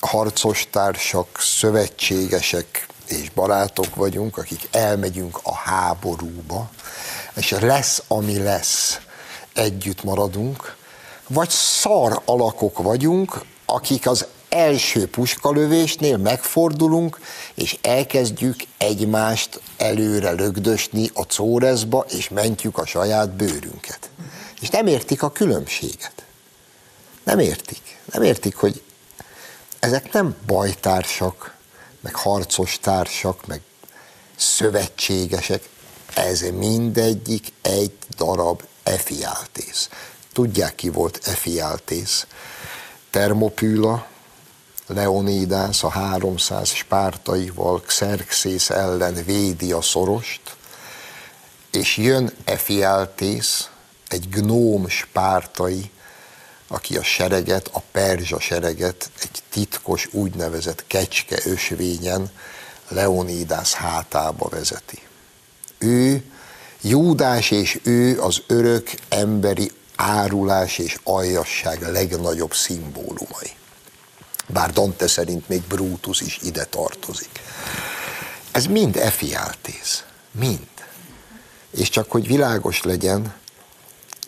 harcostársak, 0.00 1.38
szövetségesek 1.40 2.86
és 3.06 3.30
barátok 3.30 3.94
vagyunk, 3.94 4.36
akik 4.36 4.68
elmegyünk 4.70 5.38
a 5.42 5.54
háborúba, 5.54 6.70
és 7.38 7.50
lesz, 7.50 8.02
ami 8.08 8.38
lesz, 8.38 8.98
együtt 9.54 10.02
maradunk, 10.02 10.76
vagy 11.28 11.50
szar 11.50 12.22
alakok 12.24 12.78
vagyunk, 12.78 13.44
akik 13.66 14.06
az 14.06 14.26
első 14.48 15.06
puskalövésnél 15.06 16.16
megfordulunk, 16.16 17.20
és 17.54 17.78
elkezdjük 17.82 18.56
egymást 18.78 19.60
előre 19.76 20.30
lögdösni 20.30 21.10
a 21.14 21.22
córezba, 21.22 22.04
és 22.08 22.28
mentjük 22.28 22.78
a 22.78 22.86
saját 22.86 23.30
bőrünket. 23.30 24.10
És 24.60 24.68
nem 24.68 24.86
értik 24.86 25.22
a 25.22 25.32
különbséget. 25.32 26.12
Nem 27.24 27.38
értik. 27.38 27.98
Nem 28.12 28.22
értik, 28.22 28.56
hogy 28.56 28.82
ezek 29.78 30.12
nem 30.12 30.36
bajtársak, 30.46 31.56
meg 32.00 32.14
harcos 32.14 32.78
társak, 32.80 33.46
meg 33.46 33.60
szövetségesek. 34.36 35.68
Ez 36.14 36.40
mindegyik 36.40 37.52
egy 37.62 37.92
darab 38.16 38.62
Efiáltész. 38.82 39.88
Tudják, 40.32 40.74
ki 40.74 40.88
volt 40.88 41.20
Efiáltész? 41.24 42.26
Termopüla, 43.10 44.06
Leonidász 44.86 45.82
a 45.82 45.88
300 45.88 46.68
spártaival 46.68 47.80
Xerxész 47.80 48.70
ellen 48.70 49.24
védi 49.24 49.72
a 49.72 49.82
szorost, 49.82 50.40
és 51.70 51.96
jön 51.96 52.32
Efiáltész, 52.44 53.68
egy 54.08 54.28
gnóm 54.28 54.88
spártai, 54.88 55.90
aki 56.68 56.96
a 56.96 57.02
sereget, 57.02 57.70
a 57.72 57.80
perzsa 57.92 58.40
sereget 58.40 59.10
egy 59.20 59.42
titkos 59.50 60.08
úgynevezett 60.12 60.84
kecske 60.86 61.38
ösvényen 61.44 62.30
Leonidas 62.88 63.72
hátába 63.72 64.48
vezeti. 64.48 65.07
Ő, 65.78 66.22
Júdás 66.82 67.50
és 67.50 67.80
ő 67.82 68.20
az 68.20 68.42
örök 68.46 68.90
emberi 69.08 69.70
árulás 69.96 70.78
és 70.78 70.98
aljasság 71.02 71.82
legnagyobb 71.82 72.54
szimbólumai. 72.54 73.50
Bár 74.46 74.72
Dante 74.72 75.06
szerint 75.06 75.48
még 75.48 75.62
Brutus 75.62 76.20
is 76.20 76.38
ide 76.42 76.64
tartozik. 76.64 77.40
Ez 78.52 78.66
mind 78.66 78.96
Efiáltész. 78.96 80.04
Mind. 80.30 80.66
És 81.70 81.88
csak 81.88 82.10
hogy 82.10 82.26
világos 82.26 82.82
legyen, 82.82 83.34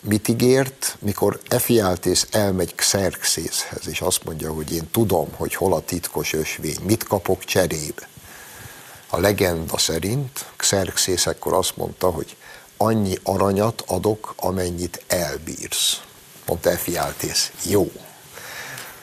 mit 0.01 0.27
ígért, 0.27 0.97
mikor 0.99 1.39
Efiáltész 1.47 2.27
elmegy 2.31 2.75
Xerxészhez, 2.75 3.87
és 3.87 4.01
azt 4.01 4.23
mondja, 4.23 4.53
hogy 4.53 4.73
én 4.73 4.89
tudom, 4.91 5.27
hogy 5.35 5.55
hol 5.55 5.73
a 5.73 5.81
titkos 5.81 6.33
ösvény, 6.33 6.77
mit 6.83 7.03
kapok 7.03 7.43
cserébe. 7.43 8.09
A 9.13 9.19
legenda 9.19 9.77
szerint 9.77 10.45
Xerxész 10.55 11.25
akkor 11.25 11.53
azt 11.53 11.77
mondta, 11.77 12.09
hogy 12.09 12.35
annyi 12.77 13.17
aranyat 13.23 13.83
adok, 13.87 14.33
amennyit 14.37 15.03
elbírsz. 15.07 16.01
Mondta 16.45 16.69
Efiáltész, 16.69 17.51
jó. 17.63 17.91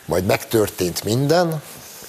Majd 0.04 0.24
megtörtént 0.24 1.04
minden, 1.04 1.62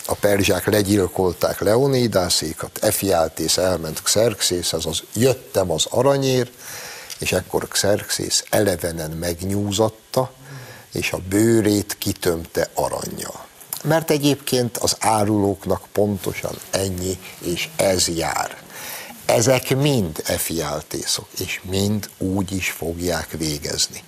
a 0.05 0.13
perzsák 0.13 0.65
legyilkolták 0.65 1.59
Leonidászékat, 1.59 2.77
Efiáltész 2.81 3.57
elment 3.57 4.01
Xerxészhez, 4.01 4.85
az 4.85 5.03
jöttem 5.13 5.71
az 5.71 5.85
aranyért, 5.89 6.51
és 7.19 7.31
ekkor 7.31 7.67
Xerxész 7.67 8.43
elevenen 8.49 9.11
megnyúzatta, 9.11 10.31
és 10.91 11.11
a 11.11 11.17
bőrét 11.17 11.95
kitömte 11.97 12.69
aranyjal. 12.73 13.48
Mert 13.83 14.11
egyébként 14.11 14.77
az 14.77 14.95
árulóknak 14.99 15.81
pontosan 15.91 16.55
ennyi, 16.71 17.19
és 17.39 17.69
ez 17.75 18.07
jár. 18.07 18.57
Ezek 19.25 19.75
mind 19.75 20.21
efiáltészok, 20.25 21.27
és 21.39 21.61
mind 21.63 22.09
úgy 22.17 22.51
is 22.51 22.69
fogják 22.69 23.31
végezni. 23.37 24.03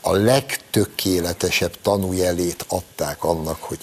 a 0.00 0.12
legtökéletesebb 0.12 1.76
tanújelét 1.82 2.64
adták 2.68 3.24
annak, 3.24 3.62
hogy 3.62 3.78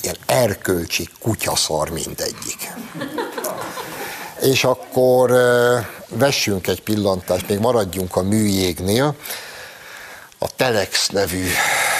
ilyen 0.00 0.16
erkölcsi 0.26 1.08
kutyaszar 1.20 1.90
mindegyik. 1.90 2.72
És 4.40 4.64
akkor 4.64 5.30
vessünk 6.08 6.66
egy 6.66 6.82
pillantást, 6.82 7.48
még 7.48 7.58
maradjunk 7.58 8.16
a 8.16 8.22
műjégnél. 8.22 9.16
A 10.38 10.54
Telex 10.56 11.08
nevű 11.08 11.46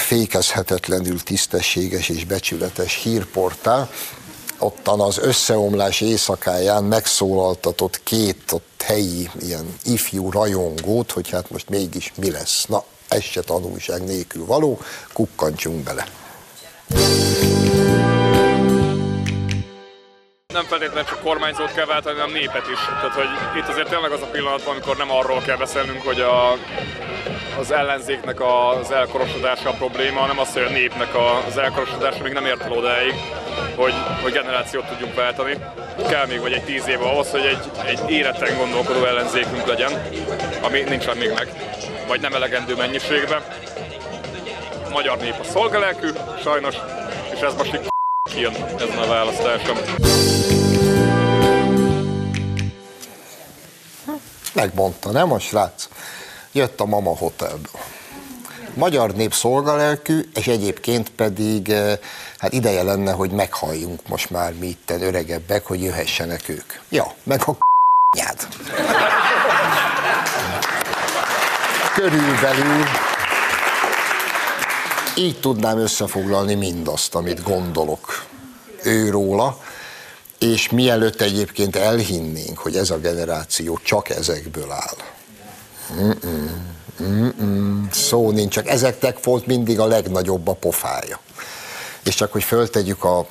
fékezhetetlenül 0.06 1.22
tisztességes 1.22 2.08
és 2.08 2.24
becsületes 2.24 2.94
hírportál, 2.94 3.90
ottan 4.58 5.00
az 5.00 5.18
összeomlás 5.18 6.00
éjszakáján 6.00 6.84
megszólaltatott 6.84 8.02
két 8.02 8.52
ott 8.52 8.82
helyi 8.84 9.30
ilyen 9.40 9.78
ifjú 9.84 10.30
rajongót, 10.30 11.12
hogy 11.12 11.30
hát 11.30 11.50
most 11.50 11.68
mégis 11.68 12.12
mi 12.16 12.30
lesz. 12.30 12.64
Na, 12.68 12.84
ez 13.08 13.22
se 13.22 13.40
tanulság 13.40 14.04
nélkül 14.04 14.46
való, 14.46 14.80
kukkantsunk 15.12 15.82
bele. 15.82 16.06
Nem 20.56 20.64
feltétlenül 20.64 21.08
csak 21.08 21.20
kormányzót 21.22 21.72
kell 21.72 21.84
váltani, 21.84 22.18
hanem 22.18 22.34
népet 22.34 22.66
is. 22.72 22.78
Tehát, 22.78 23.14
hogy 23.14 23.58
itt 23.58 23.68
azért 23.68 23.88
tényleg 23.88 24.10
az 24.10 24.22
a 24.22 24.26
pillanat, 24.26 24.66
amikor 24.66 24.96
nem 24.96 25.10
arról 25.10 25.40
kell 25.40 25.56
beszélnünk, 25.56 26.02
hogy 26.02 26.20
a, 26.20 26.52
az 27.58 27.70
ellenzéknek 27.70 28.40
az 28.40 28.90
elkorosodása 28.90 29.68
a 29.68 29.72
probléma, 29.72 30.20
hanem 30.20 30.38
az, 30.38 30.52
hogy 30.52 30.62
a 30.62 30.68
népnek 30.68 31.08
az 31.46 31.58
elkorosodása 31.58 32.22
még 32.22 32.32
nem 32.32 32.44
ért 32.44 32.62
el 32.62 32.72
odáig, 32.72 33.14
hogy, 33.74 33.94
hogy 34.22 34.32
generációt 34.32 34.88
tudjunk 34.88 35.14
váltani. 35.14 35.56
Kell 36.08 36.26
még 36.26 36.40
vagy 36.40 36.52
egy 36.52 36.64
tíz 36.64 36.88
év 36.88 37.02
ahhoz, 37.02 37.30
hogy 37.30 37.46
egy, 37.46 37.70
egy 37.84 38.10
életen 38.10 38.56
gondolkodó 38.56 39.04
ellenzékünk 39.04 39.66
legyen, 39.66 39.92
ami 40.62 40.80
nincsen 40.80 41.16
még 41.16 41.32
meg, 41.32 41.48
vagy 42.08 42.20
nem 42.20 42.34
elegendő 42.34 42.76
mennyiségben. 42.76 43.42
A 44.86 44.90
magyar 44.90 45.18
nép 45.18 45.34
a 45.40 45.44
szolgalelkű, 45.44 46.08
sajnos, 46.42 46.74
és 47.34 47.40
ez 47.40 47.54
most 47.54 47.94
kijön 48.36 48.54
ezen 48.78 48.98
a 48.98 49.06
választáson. 49.06 49.76
Megmondta, 54.52 55.10
nem 55.10 55.32
a 55.32 55.38
srác? 55.38 55.88
Jött 56.52 56.80
a 56.80 56.84
Mama 56.84 57.16
Hotelből. 57.16 57.80
Magyar 58.74 59.14
nép 59.14 59.32
szolgalelkű, 59.32 60.20
és 60.34 60.46
egyébként 60.46 61.10
pedig 61.10 61.68
eh, 61.68 61.98
hát 62.38 62.52
ideje 62.52 62.82
lenne, 62.82 63.12
hogy 63.12 63.30
meghalljunk 63.30 64.08
most 64.08 64.30
már 64.30 64.52
mi 64.54 64.66
itten 64.66 65.02
öregebbek, 65.02 65.66
hogy 65.66 65.82
jöhessenek 65.82 66.48
ők. 66.48 66.72
Ja, 66.88 67.14
meg 67.22 67.40
a 67.46 67.56
nyád. 68.16 68.46
Körülbelül 71.94 72.84
így 75.16 75.40
tudnám 75.40 75.78
összefoglalni 75.78 76.54
mindazt, 76.54 77.14
amit 77.14 77.42
gondolok 77.42 78.24
őróla, 78.82 79.58
és 80.38 80.70
mielőtt 80.70 81.20
egyébként 81.20 81.76
elhinnénk, 81.76 82.58
hogy 82.58 82.76
ez 82.76 82.90
a 82.90 82.98
generáció 82.98 83.80
csak 83.82 84.08
ezekből 84.08 84.70
áll. 84.70 84.96
Szó 87.90 88.30
nincs, 88.30 88.52
csak 88.52 88.68
ezeknek 88.68 89.24
volt 89.24 89.46
mindig 89.46 89.80
a 89.80 89.86
legnagyobb 89.86 90.48
a 90.48 90.52
pofája. 90.52 91.20
És 92.04 92.14
csak, 92.14 92.32
hogy 92.32 92.44
föltegyük 92.44 93.04
a 93.04 93.26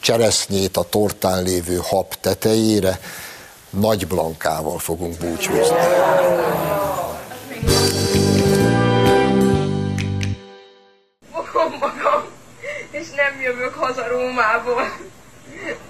cseresznyét 0.00 0.76
a 0.76 0.82
tortán 0.82 1.42
lévő 1.42 1.80
hab 1.82 2.14
tetejére, 2.20 3.00
nagy 3.70 4.06
blankával 4.06 4.78
fogunk 4.78 5.18
búcsúzni. 5.18 5.76
Nem 13.16 13.40
jövök 13.40 13.74
haza 13.74 14.08
Rómából. 14.08 14.82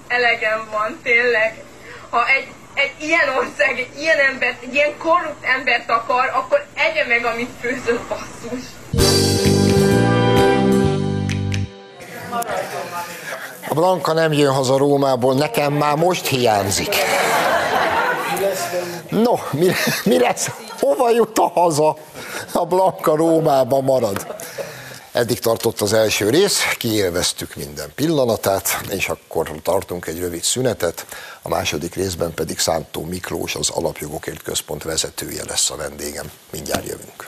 Elegem 0.07 0.67
van, 0.71 0.99
tényleg. 1.03 1.63
Ha 2.09 2.27
egy, 2.27 2.47
egy 2.73 2.93
ilyen 2.97 3.29
ország, 3.29 3.79
egy 3.79 3.99
ilyen 3.99 4.19
embert, 4.19 4.61
egy 4.61 4.73
ilyen 4.73 4.97
korrupt 4.97 5.45
embert 5.45 5.89
akar, 5.89 6.31
akkor 6.33 6.65
egye 6.73 7.05
meg, 7.07 7.25
amit 7.25 7.49
főzött, 7.61 8.01
basszus. 8.07 8.63
A 13.67 13.73
Blanka 13.73 14.13
nem 14.13 14.33
jön 14.33 14.53
haza 14.53 14.77
Rómából, 14.77 15.33
nekem 15.35 15.73
már 15.73 15.95
most 15.95 16.27
hiányzik. 16.27 16.95
No, 19.09 19.33
mi, 19.51 19.71
mi 20.03 20.19
lesz? 20.19 20.49
Hova 20.79 21.09
jut 21.09 21.37
a 21.37 21.47
haza? 21.47 21.97
A 22.53 22.65
Blanka 22.65 23.15
Rómába 23.15 23.81
marad. 23.81 24.35
Eddig 25.17 25.39
tartott 25.39 25.81
az 25.81 25.93
első 25.93 26.29
rész, 26.29 26.61
kiélveztük 26.77 27.55
minden 27.55 27.91
pillanatát, 27.95 28.81
és 28.89 29.07
akkor 29.09 29.51
tartunk 29.63 30.05
egy 30.07 30.19
rövid 30.19 30.43
szünetet, 30.43 31.05
a 31.41 31.49
második 31.49 31.95
részben 31.95 32.33
pedig 32.33 32.59
Szántó 32.59 33.03
Miklós, 33.05 33.55
az 33.55 33.69
Alapjogokért 33.69 34.43
Központ 34.43 34.83
vezetője 34.83 35.43
lesz 35.47 35.69
a 35.69 35.75
vendégem. 35.75 36.31
Mindjárt 36.51 36.87
jövünk. 36.87 37.27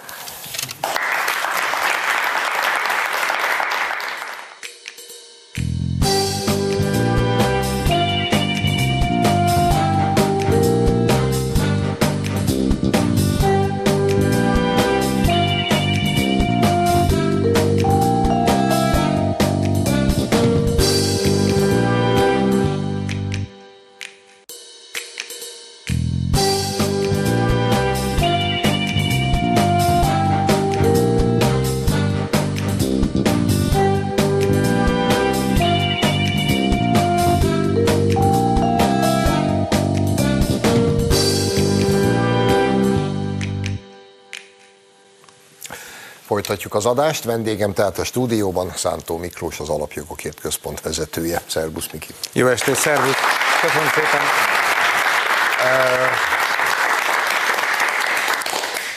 Folytatjuk 46.29 46.75
az 46.75 46.85
adást. 46.85 47.23
Vendégem 47.23 47.73
tehát 47.73 47.97
a 47.97 48.03
stúdióban 48.03 48.73
Szántó 48.75 49.17
Miklós, 49.17 49.59
az 49.59 49.69
Alapjogokért 49.69 50.39
Központ 50.39 50.81
vezetője. 50.81 51.41
Szervusz, 51.47 51.87
Miki. 51.91 52.13
Jó 52.31 52.47
estét, 52.47 52.75
szervusz. 52.75 53.15
Köszönöm 53.61 53.87
szépen. 53.87 54.21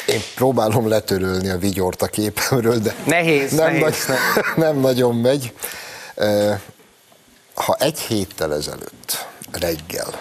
Én 0.06 0.20
próbálom 0.34 0.88
letörölni 0.88 1.48
a 1.48 1.58
vigyort 1.58 2.02
a 2.02 2.06
képemről, 2.06 2.78
de 2.78 2.94
nehéz, 3.04 3.52
nem, 3.52 3.72
nehéz, 3.72 4.06
nagy, 4.06 4.18
nem 4.64 4.76
nagyon 4.76 5.14
megy. 5.14 5.52
Ha 7.54 7.76
egy 7.78 7.98
héttel 7.98 8.54
ezelőtt 8.54 9.26
reggel 9.50 10.20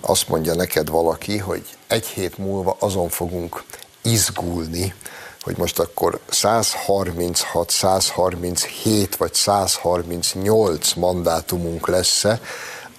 azt 0.00 0.28
mondja 0.28 0.54
neked 0.54 0.88
valaki, 0.88 1.38
hogy 1.38 1.62
egy 1.86 2.06
hét 2.06 2.38
múlva 2.38 2.76
azon 2.78 3.08
fogunk 3.08 3.62
izgulni, 4.02 4.94
hogy 5.40 5.56
most 5.56 5.78
akkor 5.78 6.18
136, 6.28 7.70
137 7.70 9.16
vagy 9.16 9.34
138 9.34 10.92
mandátumunk 10.92 11.88
lesz-e, 11.88 12.40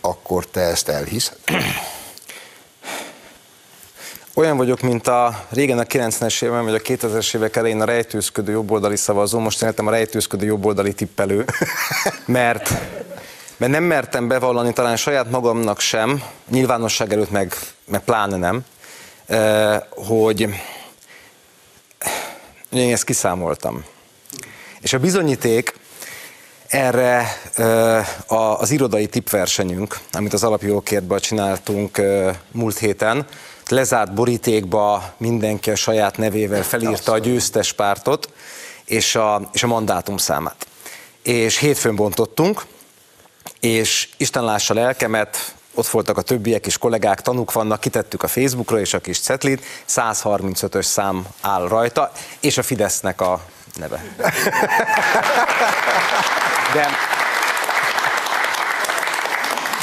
akkor 0.01 0.45
te 0.45 0.61
ezt 0.61 0.89
elhiszed? 0.89 1.37
Olyan 4.33 4.57
vagyok, 4.57 4.81
mint 4.81 5.07
a 5.07 5.45
régen 5.49 5.79
a 5.79 5.83
90-es 5.83 6.43
években, 6.43 6.63
vagy 6.63 6.73
a 6.73 6.79
2000-es 6.79 7.35
évek 7.35 7.55
elején 7.55 7.81
a 7.81 7.85
rejtőzködő 7.85 8.51
jobboldali 8.51 8.95
szavazó, 8.95 9.39
most 9.39 9.63
éltem 9.63 9.87
a 9.87 9.91
rejtőzködő 9.91 10.45
jobboldali 10.45 10.93
tippelő, 10.93 11.45
mert, 12.25 12.69
mert 13.57 13.71
nem 13.71 13.83
mertem 13.83 14.27
bevallani 14.27 14.73
talán 14.73 14.95
saját 14.95 15.29
magamnak 15.29 15.79
sem, 15.79 16.23
nyilvánosság 16.49 17.13
előtt 17.13 17.31
meg, 17.31 17.55
meg 17.85 18.03
pláne 18.03 18.37
nem, 18.37 18.61
eh, 19.25 19.79
hogy 19.89 20.49
én 22.71 22.93
ezt 22.93 23.03
kiszámoltam. 23.03 23.83
És 24.81 24.93
a 24.93 24.99
bizonyíték 24.99 25.75
erre 26.67 27.37
az 28.27 28.71
irodai 28.71 29.07
tipversenyünk, 29.07 29.99
amit 30.11 30.33
az 30.33 30.43
alapjogokértben 30.43 31.19
csináltunk 31.19 32.01
múlt 32.51 32.77
héten, 32.77 33.25
lezárt 33.67 34.13
borítékba 34.13 35.13
mindenki 35.17 35.71
a 35.71 35.75
saját 35.75 36.17
nevével 36.17 36.63
felírta 36.63 37.11
a 37.11 37.17
győztes 37.17 37.73
pártot 37.73 38.33
és 38.85 39.15
a, 39.15 39.49
és 39.53 39.63
a 39.63 39.67
mandátum 39.67 40.17
számát. 40.17 40.67
És 41.23 41.57
hétfőn 41.57 41.95
bontottunk, 41.95 42.65
és 43.59 44.09
Isten 44.17 44.43
lássa 44.43 44.73
lelkemet, 44.73 45.55
ott 45.73 45.87
voltak 45.87 46.17
a 46.17 46.21
többiek 46.21 46.65
is, 46.65 46.77
kollégák, 46.77 47.21
tanúk 47.21 47.51
vannak, 47.51 47.79
kitettük 47.79 48.23
a 48.23 48.27
Facebookra 48.27 48.79
és 48.79 48.93
a 48.93 48.99
kis 48.99 49.19
cetlit, 49.19 49.65
135-ös 49.89 50.83
szám 50.83 51.27
áll 51.41 51.67
rajta, 51.67 52.11
és 52.39 52.57
a 52.57 52.63
Fidesznek 52.63 53.21
a 53.21 53.41
neve. 53.75 54.03
De, 56.73 56.87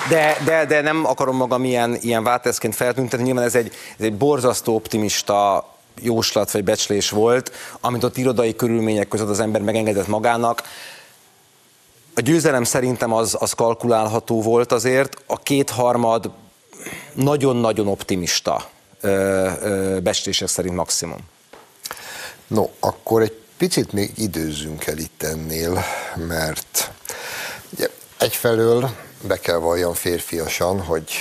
de, 0.08 0.36
de, 0.44 0.64
de 0.64 0.80
nem 0.80 1.04
akarom 1.06 1.36
magam 1.36 1.64
ilyen, 1.64 1.96
ilyen 2.00 2.24
válteszként 2.24 2.74
feltüntetni, 2.74 3.24
nyilván 3.24 3.44
ez 3.44 3.54
egy, 3.54 3.72
ez 3.98 4.04
egy 4.04 4.14
borzasztó 4.14 4.74
optimista 4.74 5.68
jóslat 6.00 6.50
vagy 6.50 6.64
becslés 6.64 7.10
volt, 7.10 7.52
amit 7.80 8.04
ott 8.04 8.16
irodai 8.16 8.56
körülmények 8.56 9.08
között 9.08 9.28
az 9.28 9.40
ember 9.40 9.60
megengedett 9.60 10.06
magának. 10.06 10.62
A 12.18 12.20
győzelem 12.20 12.64
szerintem 12.64 13.12
az, 13.12 13.36
az 13.38 13.52
kalkulálható 13.52 14.42
volt 14.42 14.72
azért, 14.72 15.22
a 15.26 15.38
kétharmad 15.38 16.30
nagyon-nagyon 17.12 17.86
optimista 17.86 18.70
becslések 20.02 20.48
szerint 20.48 20.74
maximum. 20.74 21.18
No, 22.46 22.68
akkor 22.80 23.22
egy 23.22 23.36
picit 23.56 23.92
még 23.92 24.12
időzzünk 24.16 24.86
el 24.86 24.98
itt 24.98 25.22
ennél, 25.22 25.84
mert 26.14 26.90
ugye, 27.70 27.88
egyfelől 28.18 28.90
be 29.20 29.36
kell 29.36 29.58
valljam 29.58 29.92
férfiasan, 29.92 30.80
hogy 30.80 31.12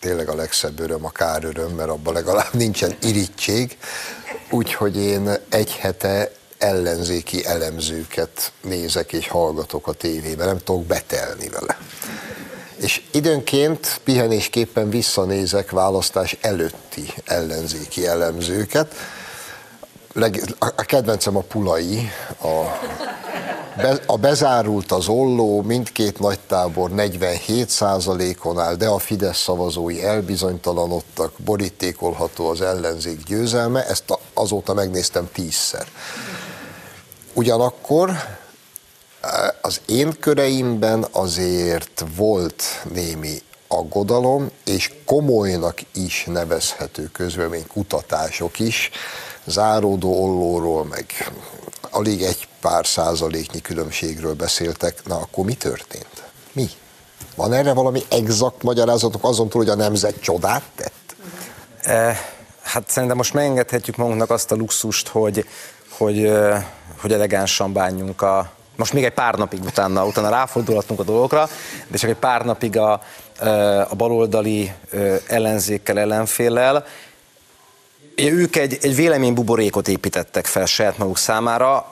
tényleg 0.00 0.28
a 0.28 0.34
legszebb 0.34 0.80
öröm 0.80 1.04
a 1.04 1.10
káröröm, 1.10 1.70
mert 1.70 1.90
abban 1.90 2.14
legalább 2.14 2.52
nincsen 2.52 2.96
irítség, 3.02 3.78
úgyhogy 4.50 4.96
én 4.96 5.30
egy 5.48 5.76
hete 5.76 6.30
ellenzéki 6.64 7.46
elemzőket 7.46 8.52
nézek 8.62 9.12
és 9.12 9.28
hallgatok 9.28 9.86
a 9.86 9.92
tévében, 9.92 10.46
nem 10.46 10.58
tudok 10.58 10.84
betelni 10.84 11.48
vele. 11.48 11.78
És 12.76 13.02
időnként 13.10 14.00
pihenésképpen 14.04 14.90
visszanézek 14.90 15.70
választás 15.70 16.36
előtti 16.40 17.14
ellenzéki 17.24 18.06
elemzőket. 18.06 18.94
A 20.58 20.84
kedvencem 20.84 21.36
a 21.36 21.40
Pulai, 21.40 22.10
a 22.42 22.78
be, 23.76 24.00
a 24.06 24.16
bezárult 24.16 24.92
az 24.92 25.08
olló, 25.08 25.62
mindkét 25.62 26.18
nagy 26.18 26.38
tábor 26.46 26.90
47 26.90 27.72
on 28.42 28.58
áll, 28.58 28.74
de 28.74 28.86
a 28.86 28.98
Fidesz 28.98 29.38
szavazói 29.38 30.04
elbizonytalanodtak, 30.04 31.32
borítékolható 31.44 32.48
az 32.48 32.60
ellenzék 32.60 33.24
győzelme, 33.24 33.86
ezt 33.86 34.18
azóta 34.34 34.74
megnéztem 34.74 35.28
tízszer. 35.32 35.86
Ugyanakkor 37.34 38.10
eh, 38.10 38.18
az 39.60 39.80
én 39.86 40.16
köreimben 40.20 41.06
azért 41.10 42.04
volt 42.16 42.62
némi 42.92 43.42
aggodalom, 43.68 44.50
és 44.64 44.92
komolynak 45.04 45.80
is 45.94 46.24
nevezhető 46.26 47.10
közvélemény 47.12 47.66
kutatások 47.66 48.58
is, 48.58 48.90
záródó 49.44 50.24
ollóról, 50.24 50.84
meg 50.84 51.32
alig 51.90 52.22
egy 52.22 52.48
pár 52.60 52.86
százaléknyi 52.86 53.60
különbségről 53.60 54.34
beszéltek, 54.34 55.06
na 55.06 55.16
akkor 55.16 55.44
mi 55.44 55.54
történt? 55.54 56.22
Mi? 56.52 56.68
Van 57.36 57.52
erre 57.52 57.72
valami 57.72 58.02
exakt 58.10 58.62
magyarázatok 58.62 59.24
azon 59.24 59.48
túl, 59.48 59.62
hogy 59.62 59.70
a 59.70 59.76
nemzet 59.76 60.20
csodát 60.20 60.62
tett? 60.76 61.16
E, 61.82 62.16
hát 62.62 62.90
szerintem 62.90 63.16
most 63.16 63.34
megengedhetjük 63.34 63.96
magunknak 63.96 64.30
azt 64.30 64.52
a 64.52 64.54
luxust, 64.54 65.08
hogy, 65.08 65.44
hogy, 65.88 66.24
eh, 66.24 66.64
hogy 67.04 67.12
elegánsan 67.12 67.72
bánjunk 67.72 68.22
a, 68.22 68.50
most 68.76 68.92
még 68.92 69.04
egy 69.04 69.12
pár 69.12 69.34
napig 69.34 69.62
utána, 69.64 70.06
utána 70.06 70.28
ráfordulhatunk 70.28 71.00
a 71.00 71.02
dolgokra, 71.02 71.48
de 71.88 71.96
csak 71.96 72.10
egy 72.10 72.16
pár 72.16 72.44
napig 72.44 72.76
a, 72.76 72.92
a 73.88 73.94
baloldali 73.96 74.72
ellenzékkel, 75.26 75.98
ellenféllel, 75.98 76.86
ők 78.16 78.56
egy, 78.56 78.78
egy 78.82 78.94
véleménybuborékot 78.94 79.88
építettek 79.88 80.46
fel 80.46 80.66
saját 80.66 80.98
maguk 80.98 81.18
számára, 81.18 81.86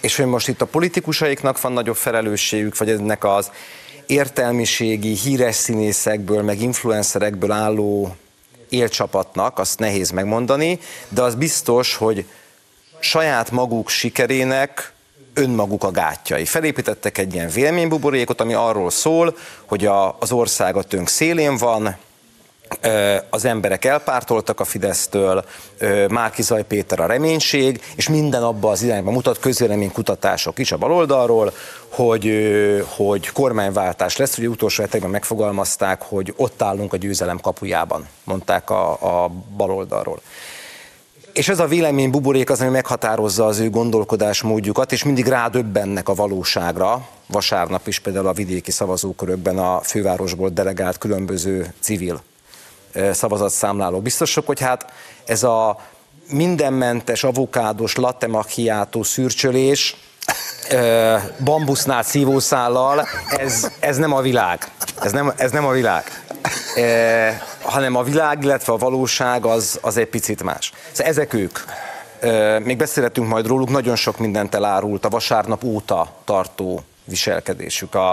és 0.00 0.16
hogy 0.16 0.26
most 0.26 0.48
itt 0.48 0.60
a 0.60 0.66
politikusaiknak 0.66 1.60
van 1.60 1.72
nagyobb 1.72 1.96
felelősségük, 1.96 2.78
vagy 2.78 2.90
ennek 2.90 3.24
az 3.24 3.50
értelmiségi, 4.06 5.14
híres 5.14 5.54
színészekből, 5.54 6.42
meg 6.42 6.60
influencerekből 6.60 7.50
álló 7.50 8.16
élcsapatnak, 8.68 9.58
azt 9.58 9.78
nehéz 9.78 10.10
megmondani, 10.10 10.78
de 11.08 11.22
az 11.22 11.34
biztos, 11.34 11.94
hogy 11.94 12.24
saját 12.98 13.50
maguk 13.50 13.88
sikerének 13.88 14.92
önmaguk 15.34 15.84
a 15.84 15.90
gátjai. 15.90 16.44
Felépítettek 16.44 17.18
egy 17.18 17.34
ilyen 17.34 17.48
véleménybuborékot, 17.48 18.40
ami 18.40 18.52
arról 18.54 18.90
szól, 18.90 19.36
hogy 19.64 19.86
a, 19.86 20.16
az 20.18 20.32
ország 20.32 20.76
a 20.76 20.82
tönk 20.82 21.08
szélén 21.08 21.56
van, 21.56 21.96
az 23.30 23.44
emberek 23.44 23.84
elpártoltak 23.84 24.60
a 24.60 24.64
Fidesztől, 24.64 25.44
Márkizaj 26.08 26.64
Péter 26.64 27.00
a 27.00 27.06
reménység, 27.06 27.80
és 27.96 28.08
minden 28.08 28.42
abba 28.42 28.70
az 28.70 28.82
irányba 28.82 29.10
mutat 29.10 29.38
közvéleménykutatások 29.38 30.58
is 30.58 30.72
a 30.72 30.76
baloldalról, 30.76 31.52
hogy, 31.88 32.32
hogy 32.96 33.28
kormányváltás 33.28 34.16
lesz. 34.16 34.38
Ugye 34.38 34.48
utolsó 34.48 34.82
hetekben 34.82 35.10
megfogalmazták, 35.10 36.02
hogy 36.02 36.34
ott 36.36 36.62
állunk 36.62 36.92
a 36.92 36.96
győzelem 36.96 37.40
kapujában, 37.40 38.08
mondták 38.24 38.70
a, 38.70 38.90
a 39.24 39.28
baloldalról. 39.56 40.20
És 41.38 41.48
ez 41.48 41.58
a 41.58 41.66
vélemény 41.66 42.10
buborék 42.10 42.50
az, 42.50 42.60
ami 42.60 42.70
meghatározza 42.70 43.44
az 43.46 43.58
ő 43.58 43.70
gondolkodásmódjukat, 43.70 44.92
és 44.92 45.04
mindig 45.04 45.26
rádöbbennek 45.26 46.08
a 46.08 46.14
valóságra. 46.14 47.08
Vasárnap 47.26 47.86
is 47.86 47.98
például 47.98 48.26
a 48.26 48.32
vidéki 48.32 48.70
szavazókörökben 48.70 49.58
a 49.58 49.80
fővárosból 49.80 50.48
delegált 50.48 50.98
különböző 50.98 51.74
civil 51.80 52.22
szavazatszámláló 53.12 54.00
biztosok, 54.00 54.46
hogy 54.46 54.60
hát 54.60 54.92
ez 55.24 55.42
a 55.42 55.80
mindenmentes, 56.30 57.24
avokádos, 57.24 57.96
latte 57.96 58.26
macchiato 58.26 59.02
szürcsölés, 59.02 59.96
bambusznál 61.44 62.02
szívószállal, 62.02 63.08
ez, 63.36 63.70
ez 63.78 63.96
nem 63.96 64.12
a 64.12 64.20
világ. 64.20 64.70
Ez 65.00 65.12
nem, 65.12 65.32
ez 65.36 65.50
nem 65.50 65.66
a 65.66 65.70
világ. 65.70 66.04
E, 66.76 67.42
hanem 67.62 67.96
a 67.96 68.02
világ, 68.02 68.42
illetve 68.42 68.72
a 68.72 68.76
valóság 68.76 69.44
az, 69.44 69.78
az 69.82 69.96
egy 69.96 70.06
picit 70.06 70.42
más. 70.42 70.72
Szóval 70.92 71.12
ezek 71.12 71.32
ők. 71.32 71.58
E, 72.20 72.58
még 72.58 72.76
beszélhetünk 72.76 73.28
majd 73.28 73.46
róluk, 73.46 73.70
nagyon 73.70 73.96
sok 73.96 74.18
mindent 74.18 74.54
elárult 74.54 75.04
a 75.04 75.08
vasárnap 75.08 75.64
óta 75.64 76.12
tartó 76.24 76.82
viselkedésük. 77.04 77.94
A, 77.94 78.10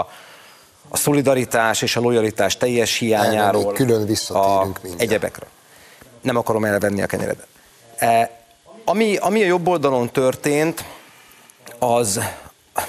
a 0.88 0.96
szolidaritás 0.96 1.82
és 1.82 1.96
a 1.96 2.00
lojalitás 2.00 2.56
teljes 2.56 2.96
hiányáról, 2.96 3.64
nem, 3.64 3.74
külön 3.74 4.06
visszatérünk 4.06 4.80
a 4.82 4.88
egyebekről. 4.98 5.48
Nem 6.20 6.36
akarom 6.36 6.64
elvenni 6.64 7.02
a 7.02 7.06
kenyeredet. 7.06 7.46
E, 7.96 8.30
ami, 8.84 9.16
ami 9.16 9.42
a 9.42 9.46
jobb 9.46 9.68
oldalon 9.68 10.10
történt, 10.10 10.84
az, 11.78 12.20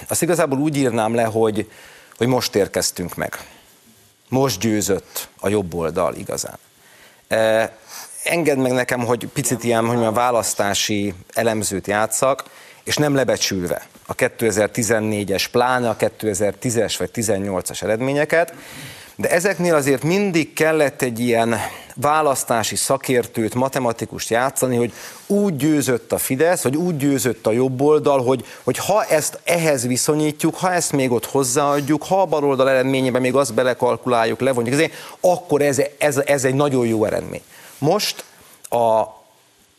az 0.07 0.21
igazából 0.21 0.59
úgy 0.59 0.77
írnám 0.77 1.15
le, 1.15 1.23
hogy, 1.23 1.71
hogy 2.17 2.27
most 2.27 2.55
érkeztünk 2.55 3.15
meg. 3.15 3.39
Most 4.29 4.59
győzött 4.59 5.27
a 5.39 5.49
jobb 5.49 5.73
oldal 5.73 6.15
igazán. 6.15 6.57
E, 7.27 7.75
engedd 8.23 8.57
meg 8.57 8.71
nekem, 8.71 8.99
hogy 8.99 9.27
picit 9.27 9.63
ilyen, 9.63 9.85
hogy 9.85 10.03
a 10.03 10.11
választási 10.11 11.13
elemzőt 11.33 11.87
játszak, 11.87 12.43
és 12.83 12.95
nem 12.95 13.15
lebecsülve 13.15 13.87
a 14.05 14.15
2014-es, 14.15 15.45
pláne 15.51 15.89
a 15.89 15.95
2010-es 15.95 16.95
vagy 16.97 17.09
18-as 17.13 17.83
eredményeket, 17.83 18.53
de 19.19 19.29
ezeknél 19.29 19.75
azért 19.75 20.03
mindig 20.03 20.53
kellett 20.53 21.01
egy 21.01 21.19
ilyen 21.19 21.55
választási 21.95 22.75
szakértőt, 22.75 23.55
matematikust 23.55 24.29
játszani, 24.29 24.75
hogy 24.75 24.93
úgy 25.27 25.55
győzött 25.55 26.11
a 26.11 26.17
Fidesz, 26.17 26.63
vagy 26.63 26.75
úgy 26.75 26.97
győzött 26.97 27.47
a 27.47 27.51
jobb 27.51 27.81
oldal, 27.81 28.23
hogy, 28.23 28.45
hogy 28.63 28.77
ha 28.77 29.03
ezt 29.03 29.39
ehhez 29.43 29.87
viszonyítjuk, 29.87 30.55
ha 30.55 30.71
ezt 30.71 30.91
még 30.91 31.11
ott 31.11 31.25
hozzáadjuk, 31.25 32.03
ha 32.03 32.21
a 32.21 32.25
baloldal 32.25 32.69
eredményében 32.69 33.21
még 33.21 33.35
azt 33.35 33.53
belekalkuláljuk, 33.53 34.39
levonjuk, 34.39 34.73
ezért, 34.73 34.93
akkor 35.19 35.61
ez, 35.61 35.81
ez, 35.97 36.17
ez 36.17 36.45
egy 36.45 36.55
nagyon 36.55 36.87
jó 36.87 37.05
eredmény. 37.05 37.43
Most 37.77 38.23
a 38.69 39.03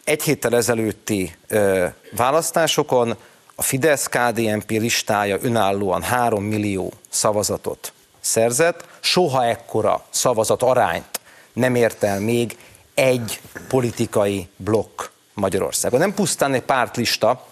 egy 0.05 0.23
héttel 0.23 0.57
ezelőtti 0.57 1.35
ö, 1.49 1.87
választásokon 2.17 3.17
a 3.55 3.63
Fidesz-KDNP 3.63 4.71
listája 4.71 5.39
önállóan 5.41 6.03
3 6.03 6.45
millió 6.45 6.93
szavazatot 7.09 7.93
szerzett, 8.29 8.85
soha 9.01 9.45
ekkora 9.45 10.05
szavazat 10.11 10.63
arányt 10.63 11.19
nem 11.59 11.75
ért 11.75 12.03
el 12.03 12.21
még 12.21 12.57
egy 12.95 13.41
politikai 13.69 14.49
blokk 14.57 15.03
Magyarországon. 15.35 16.01
Nem 16.01 16.15
pusztán 16.15 16.55
egy 16.55 16.63
pártlista, 16.63 17.47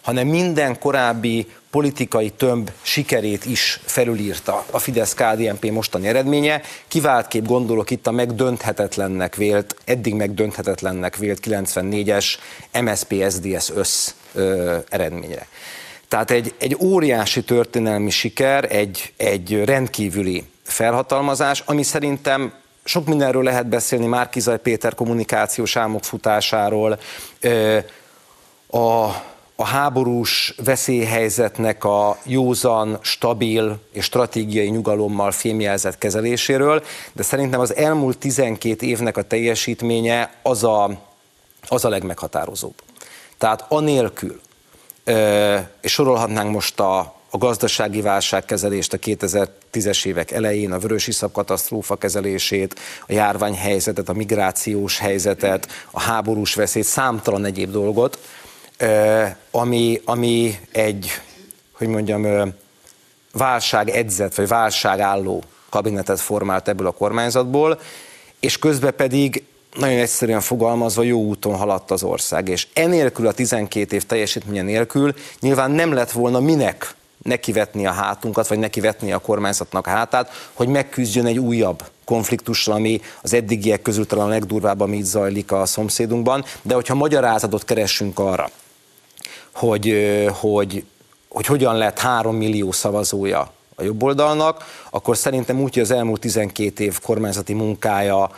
hanem 0.00 0.26
minden 0.26 0.78
korábbi 0.78 1.46
politikai 1.70 2.30
tömb 2.30 2.70
sikerét 2.82 3.44
is 3.44 3.80
felülírta 3.84 4.64
a 4.70 4.78
Fidesz-KDNP 4.78 5.70
mostani 5.70 6.08
eredménye. 6.08 6.62
Kiváltképp 6.88 7.44
gondolok 7.44 7.90
itt 7.90 8.06
a 8.06 8.10
megdönthetetlennek 8.10 9.36
vélt, 9.36 9.76
eddig 9.84 10.14
megdönthetetlennek 10.14 11.16
vélt 11.16 11.40
94-es 11.46 12.26
MSP-SDS 12.82 13.70
össz 13.74 14.10
ö, 14.32 14.76
eredményre. 14.88 15.46
Tehát 16.10 16.30
egy, 16.30 16.54
egy 16.58 16.76
óriási 16.80 17.42
történelmi 17.42 18.10
siker, 18.10 18.72
egy, 18.72 19.12
egy 19.16 19.64
rendkívüli 19.64 20.44
felhatalmazás, 20.62 21.62
ami 21.66 21.82
szerintem 21.82 22.52
sok 22.84 23.06
mindenről 23.06 23.42
lehet 23.42 23.66
beszélni, 23.66 24.06
Márkizaj 24.06 24.58
Péter 24.58 24.94
kommunikációs 24.94 25.76
álmok 25.76 26.04
futásáról, 26.04 26.98
a, 28.66 28.78
a 29.56 29.64
háborús 29.64 30.54
veszélyhelyzetnek 30.64 31.84
a 31.84 32.18
józan, 32.24 32.98
stabil 33.00 33.78
és 33.92 34.04
stratégiai 34.04 34.68
nyugalommal 34.68 35.30
fémjelzett 35.30 35.98
kezeléséről, 35.98 36.82
de 37.12 37.22
szerintem 37.22 37.60
az 37.60 37.74
elmúlt 37.74 38.18
12 38.18 38.86
évnek 38.86 39.16
a 39.16 39.22
teljesítménye 39.22 40.32
az 40.42 40.64
a, 40.64 40.90
az 41.68 41.84
a 41.84 41.88
legmeghatározóbb. 41.88 42.74
Tehát 43.38 43.64
anélkül, 43.68 44.40
és 45.80 45.92
sorolhatnánk 45.92 46.52
most 46.52 46.80
a, 46.80 46.98
a 47.30 47.38
gazdasági 47.38 48.00
válságkezelést 48.00 48.92
a 48.92 48.98
2010-es 48.98 50.06
évek 50.06 50.30
elején, 50.30 50.72
a 50.72 50.78
vörösiszap 50.78 51.32
katasztrófa 51.32 51.96
kezelését, 51.96 52.80
a 53.06 53.12
járványhelyzetet, 53.12 54.08
a 54.08 54.12
migrációs 54.12 54.98
helyzetet, 54.98 55.68
a 55.90 56.00
háborús 56.00 56.54
veszélyt, 56.54 56.84
számtalan 56.84 57.44
egyéb 57.44 57.70
dolgot, 57.70 58.18
ami, 59.50 60.00
ami 60.04 60.58
egy, 60.72 61.10
hogy 61.72 61.88
mondjam, 61.88 62.52
válság 63.32 63.88
edzett, 63.88 64.34
vagy 64.34 64.48
válságálló 64.48 65.42
kabinetet 65.68 66.20
formált 66.20 66.68
ebből 66.68 66.86
a 66.86 66.90
kormányzatból, 66.90 67.80
és 68.40 68.58
közben 68.58 68.94
pedig 68.96 69.44
nagyon 69.76 69.98
egyszerűen 69.98 70.40
fogalmazva 70.40 71.02
jó 71.02 71.20
úton 71.20 71.56
haladt 71.56 71.90
az 71.90 72.02
ország, 72.02 72.48
és 72.48 72.66
enélkül 72.72 73.26
a 73.26 73.32
12 73.32 73.96
év 73.96 74.04
teljesítménye 74.04 74.62
nélkül 74.62 75.14
nyilván 75.40 75.70
nem 75.70 75.92
lett 75.92 76.10
volna 76.10 76.40
minek 76.40 76.94
nekivetni 77.22 77.86
a 77.86 77.92
hátunkat, 77.92 78.48
vagy 78.48 78.58
nekivetni 78.58 79.12
a 79.12 79.18
kormányzatnak 79.18 79.86
a 79.86 79.90
hátát, 79.90 80.30
hogy 80.52 80.68
megküzdjön 80.68 81.26
egy 81.26 81.38
újabb 81.38 81.82
konfliktussal, 82.04 82.74
ami 82.74 83.00
az 83.22 83.32
eddigiek 83.32 83.82
közül 83.82 84.06
talán 84.06 84.26
a 84.26 84.30
legdurvább, 84.30 84.80
ami 84.80 84.96
itt 84.96 85.04
zajlik 85.04 85.52
a 85.52 85.66
szomszédunkban. 85.66 86.44
De 86.62 86.74
hogyha 86.74 86.94
magyarázatot 86.94 87.64
keressünk 87.64 88.18
arra, 88.18 88.50
hogy, 89.54 89.96
hogy, 90.40 90.84
hogy 91.28 91.46
hogyan 91.46 91.76
lett 91.76 91.98
három 91.98 92.36
millió 92.36 92.72
szavazója 92.72 93.52
a 93.74 93.82
jobb 93.82 94.02
oldalnak, 94.02 94.64
akkor 94.90 95.16
szerintem 95.16 95.60
úgy, 95.60 95.74
hogy 95.74 95.82
az 95.82 95.90
elmúlt 95.90 96.20
12 96.20 96.84
év 96.84 97.00
kormányzati 97.00 97.52
munkája 97.52 98.30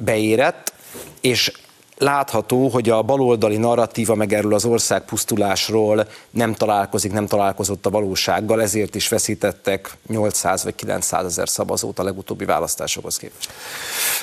beérett, 0.00 0.72
és 1.20 1.52
látható, 2.00 2.68
hogy 2.68 2.88
a 2.88 3.02
baloldali 3.02 3.56
narratíva 3.56 4.14
meg 4.14 4.32
erről 4.32 4.54
az 4.54 4.64
ország 4.64 5.04
pusztulásról 5.04 6.08
nem 6.30 6.54
találkozik, 6.54 7.12
nem 7.12 7.26
találkozott 7.26 7.86
a 7.86 7.90
valósággal, 7.90 8.62
ezért 8.62 8.94
is 8.94 9.08
veszítettek 9.08 9.96
800 10.06 10.64
vagy 10.64 10.74
900 10.74 11.24
ezer 11.24 11.48
szavazót 11.48 11.98
a 11.98 12.02
legutóbbi 12.02 12.44
választásokhoz 12.44 13.16
képest. 13.16 13.52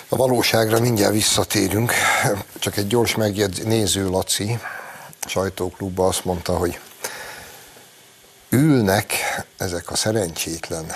A 0.09 0.15
valóságra 0.15 0.79
mindjárt 0.79 1.13
visszatérünk, 1.13 1.91
csak 2.59 2.77
egy 2.77 2.87
gyors 2.87 3.15
megjegyz, 3.15 3.63
néző 3.63 4.09
Laci 4.09 4.59
sajtóklubban 5.27 6.07
azt 6.07 6.25
mondta, 6.25 6.57
hogy 6.57 6.79
ülnek 8.49 9.13
ezek 9.57 9.91
a 9.91 9.95
szerencsétlen 9.95 10.91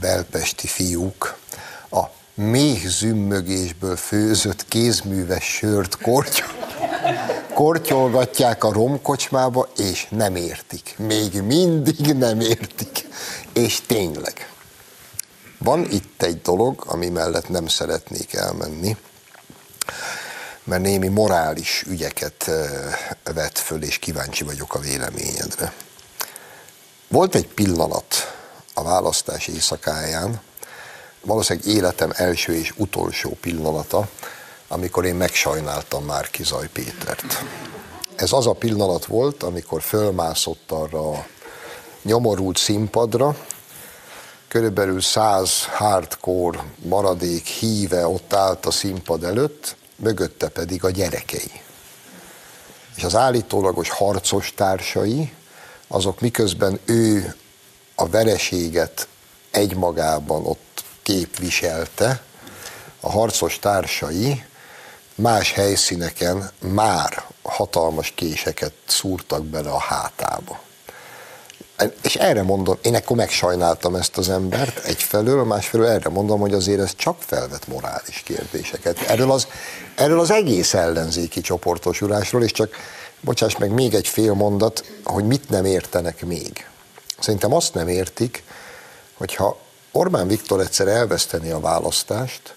belpesti 0.00 0.66
fiúk 0.66 1.38
méh 2.40 2.86
zümmögésből 2.86 3.96
főzött 3.96 4.68
kézműves 4.68 5.44
sört 5.44 6.02
kortyol, 6.02 6.48
kortyolgatják 7.54 8.64
a 8.64 8.72
romkocsmába, 8.72 9.68
és 9.76 10.06
nem 10.10 10.36
értik. 10.36 10.94
Még 10.98 11.42
mindig 11.42 12.14
nem 12.14 12.40
értik. 12.40 13.08
És 13.52 13.80
tényleg. 13.86 14.52
Van 15.58 15.90
itt 15.90 16.22
egy 16.22 16.40
dolog, 16.40 16.84
ami 16.86 17.08
mellett 17.08 17.48
nem 17.48 17.66
szeretnék 17.66 18.34
elmenni, 18.34 18.96
mert 20.64 20.82
némi 20.82 21.08
morális 21.08 21.84
ügyeket 21.88 22.50
vet 23.34 23.58
föl, 23.58 23.82
és 23.82 23.98
kíváncsi 23.98 24.44
vagyok 24.44 24.74
a 24.74 24.78
véleményedre. 24.78 25.72
Volt 27.08 27.34
egy 27.34 27.48
pillanat 27.48 28.34
a 28.74 28.82
választás 28.82 29.46
éjszakáján, 29.46 30.40
valószínűleg 31.20 31.68
életem 31.68 32.10
első 32.14 32.54
és 32.54 32.72
utolsó 32.76 33.36
pillanata, 33.40 34.08
amikor 34.68 35.04
én 35.04 35.14
megsajnáltam 35.14 36.04
már 36.04 36.30
Kizaj 36.30 36.68
Pétert. 36.72 37.44
Ez 38.16 38.32
az 38.32 38.46
a 38.46 38.52
pillanat 38.52 39.04
volt, 39.04 39.42
amikor 39.42 39.82
fölmászott 39.82 40.70
arra 40.70 41.10
a 41.10 41.26
nyomorult 42.02 42.56
színpadra, 42.56 43.36
körülbelül 44.48 45.00
száz 45.00 45.64
hardcore 45.64 46.64
maradék 46.76 47.46
híve 47.46 48.06
ott 48.06 48.32
állt 48.32 48.66
a 48.66 48.70
színpad 48.70 49.24
előtt, 49.24 49.76
mögötte 49.96 50.48
pedig 50.48 50.84
a 50.84 50.90
gyerekei. 50.90 51.50
És 52.96 53.04
az 53.04 53.14
állítólagos 53.14 53.90
harcos 53.90 54.52
társai, 54.54 55.32
azok 55.88 56.20
miközben 56.20 56.78
ő 56.84 57.34
a 57.94 58.08
vereséget 58.08 59.08
egymagában 59.50 60.46
ott 60.46 60.69
képviselte, 61.10 62.20
a 63.00 63.10
harcos 63.10 63.58
társai 63.58 64.44
más 65.14 65.52
helyszíneken 65.52 66.50
már 66.58 67.24
hatalmas 67.42 68.12
késeket 68.16 68.72
szúrtak 68.86 69.44
bele 69.44 69.70
a 69.70 69.78
hátába. 69.78 70.60
És 72.02 72.16
erre 72.16 72.42
mondom, 72.42 72.78
én 72.82 72.94
akkor 72.94 73.16
megsajnáltam 73.16 73.94
ezt 73.94 74.16
az 74.16 74.28
embert 74.28 74.84
egyfelől, 74.84 75.44
másfelől 75.44 75.86
erre 75.86 76.08
mondom, 76.08 76.40
hogy 76.40 76.54
azért 76.54 76.80
ez 76.80 76.94
csak 76.96 77.16
felvet 77.22 77.66
morális 77.66 78.22
kérdéseket. 78.24 78.98
Erről 79.00 79.30
az, 79.30 79.46
erről 79.94 80.20
az 80.20 80.30
egész 80.30 80.74
ellenzéki 80.74 81.40
csoportosulásról, 81.40 82.42
és 82.42 82.52
csak, 82.52 82.74
bocsáss 83.20 83.56
meg, 83.56 83.70
még 83.70 83.94
egy 83.94 84.08
fél 84.08 84.32
mondat, 84.32 84.84
hogy 85.04 85.24
mit 85.24 85.48
nem 85.48 85.64
értenek 85.64 86.24
még. 86.24 86.66
Szerintem 87.18 87.54
azt 87.54 87.74
nem 87.74 87.88
értik, 87.88 88.42
hogyha 89.16 89.68
Orbán 89.92 90.26
Viktor 90.26 90.60
egyszer 90.60 90.88
elveszteni 90.88 91.50
a 91.50 91.60
választást, 91.60 92.54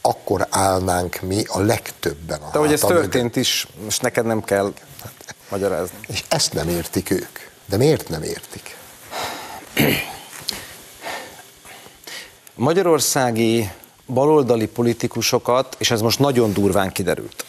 akkor 0.00 0.46
állnánk 0.50 1.20
mi 1.20 1.44
a 1.46 1.60
legtöbben 1.60 2.40
a 2.40 2.50
De 2.50 2.58
hogy 2.58 2.72
ez 2.72 2.80
történt 2.80 3.36
is, 3.36 3.66
most 3.84 4.02
neked 4.02 4.24
nem 4.24 4.42
kell 4.42 4.72
magyarázni. 5.48 5.96
És 6.08 6.24
ezt 6.28 6.52
nem 6.52 6.68
értik 6.68 7.10
ők. 7.10 7.38
De 7.66 7.76
miért 7.76 8.08
nem 8.08 8.22
értik? 8.22 8.76
Magyarországi 12.54 13.70
baloldali 14.06 14.66
politikusokat, 14.66 15.76
és 15.78 15.90
ez 15.90 16.00
most 16.00 16.18
nagyon 16.18 16.52
durván 16.52 16.92
kiderült, 16.92 17.44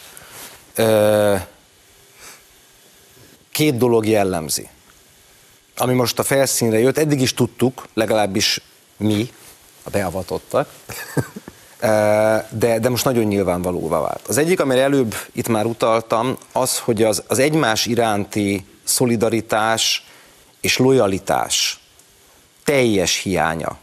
két 3.50 3.76
dolog 3.76 4.06
jellemzi. 4.06 4.68
Ami 5.76 5.94
most 5.94 6.18
a 6.18 6.22
felszínre 6.22 6.78
jött, 6.78 6.98
eddig 6.98 7.20
is 7.20 7.34
tudtuk, 7.34 7.86
legalábbis 7.94 8.60
mi, 8.96 9.28
a 9.82 9.90
beavatottak, 9.90 10.68
de, 12.50 12.78
de 12.78 12.88
most 12.88 13.04
nagyon 13.04 13.24
nyilvánvalóvá 13.24 14.00
vált. 14.00 14.28
Az 14.28 14.38
egyik, 14.38 14.60
amire 14.60 14.82
előbb 14.82 15.14
itt 15.32 15.48
már 15.48 15.64
utaltam, 15.64 16.38
az, 16.52 16.78
hogy 16.78 17.02
az, 17.02 17.22
az 17.26 17.38
egymás 17.38 17.86
iránti 17.86 18.64
szolidaritás 18.84 20.06
és 20.60 20.78
lojalitás 20.78 21.80
teljes 22.64 23.22
hiánya 23.22 23.76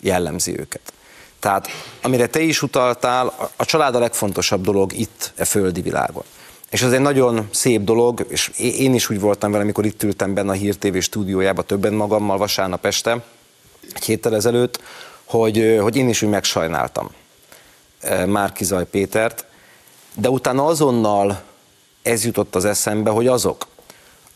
jellemzi 0.00 0.58
őket. 0.58 0.92
Tehát 1.38 1.68
amire 2.02 2.26
te 2.26 2.40
is 2.40 2.62
utaltál, 2.62 3.50
a 3.56 3.64
család 3.64 3.94
a 3.94 3.98
legfontosabb 3.98 4.62
dolog 4.64 4.92
itt, 4.92 5.32
e 5.36 5.44
földi 5.44 5.80
világon. 5.80 6.24
És 6.70 6.82
ez 6.82 6.92
egy 6.92 7.00
nagyon 7.00 7.48
szép 7.52 7.82
dolog, 7.82 8.26
és 8.28 8.48
én 8.58 8.94
is 8.94 9.10
úgy 9.10 9.20
voltam 9.20 9.50
vele, 9.50 9.62
amikor 9.62 9.84
itt 9.84 10.02
ültem 10.02 10.34
benne 10.34 10.50
a 10.50 10.54
Hír 10.54 10.76
TV 10.76 10.98
stúdiójába 10.98 11.62
többen 11.62 11.92
magammal 11.92 12.36
vasárnap 12.36 12.86
este, 12.86 13.24
egy 13.94 14.04
héttel 14.04 14.34
ezelőtt, 14.34 14.80
hogy, 15.24 15.78
hogy 15.80 15.96
én 15.96 16.08
is 16.08 16.22
úgy 16.22 16.30
megsajnáltam 16.30 17.10
Márkizaj 18.26 18.86
Pétert, 18.86 19.44
de 20.14 20.30
utána 20.30 20.66
azonnal 20.66 21.42
ez 22.02 22.24
jutott 22.24 22.54
az 22.54 22.64
eszembe, 22.64 23.10
hogy 23.10 23.26
azok, 23.26 23.66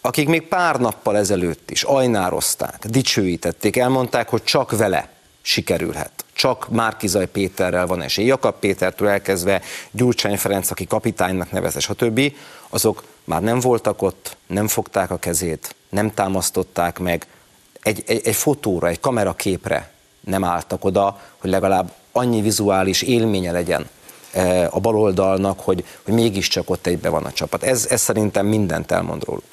akik 0.01 0.29
még 0.29 0.49
pár 0.49 0.81
nappal 0.81 1.16
ezelőtt 1.16 1.70
is 1.70 1.83
ajnározták, 1.83 2.87
dicsőítették, 2.87 3.77
elmondták, 3.77 4.29
hogy 4.29 4.44
csak 4.44 4.77
vele 4.77 5.13
sikerülhet. 5.47 6.25
Csak 6.33 6.69
Márkizaj 6.69 7.27
Péterrel 7.27 7.87
van 7.87 8.03
esély. 8.03 8.27
Jakab 8.27 8.55
Pétertől 8.59 9.09
elkezdve 9.09 9.63
Gyurcsány 9.91 10.37
Ferenc, 10.37 10.71
aki 10.71 10.87
kapitánynak 10.87 11.51
nevez, 11.51 11.83
stb. 11.83 12.33
Azok 12.69 13.05
már 13.25 13.43
nem 13.43 13.61
voltak 13.61 14.03
ott, 14.03 14.37
nem 14.47 14.69
fogták 14.69 15.11
a 15.11 15.17
kezét, 15.17 15.75
nem 15.89 16.15
támasztották 16.15 16.99
meg, 16.99 17.27
egy, 17.83 18.03
egy, 18.07 18.21
egy 18.25 18.35
fotóra, 18.35 18.89
egy 18.89 19.01
kameraképre 19.01 19.91
nem 20.21 20.45
álltak 20.45 20.85
oda, 20.85 21.21
hogy 21.39 21.51
legalább 21.51 21.93
annyi 22.13 22.41
vizuális 22.41 23.03
élménye 23.03 23.53
legyen 23.53 23.89
eh, 24.33 24.77
a 24.77 24.81
baloldalnak, 24.81 25.61
hogy, 25.61 25.85
hogy 26.03 26.15
mégiscsak 26.15 26.71
ott 26.71 26.87
egybe 26.87 27.09
van 27.09 27.25
a 27.25 27.33
csapat. 27.33 27.63
Ez, 27.63 27.87
ez 27.91 28.01
szerintem 28.01 28.47
mindent 28.47 28.91
elmond 28.91 29.25
róluk. 29.25 29.45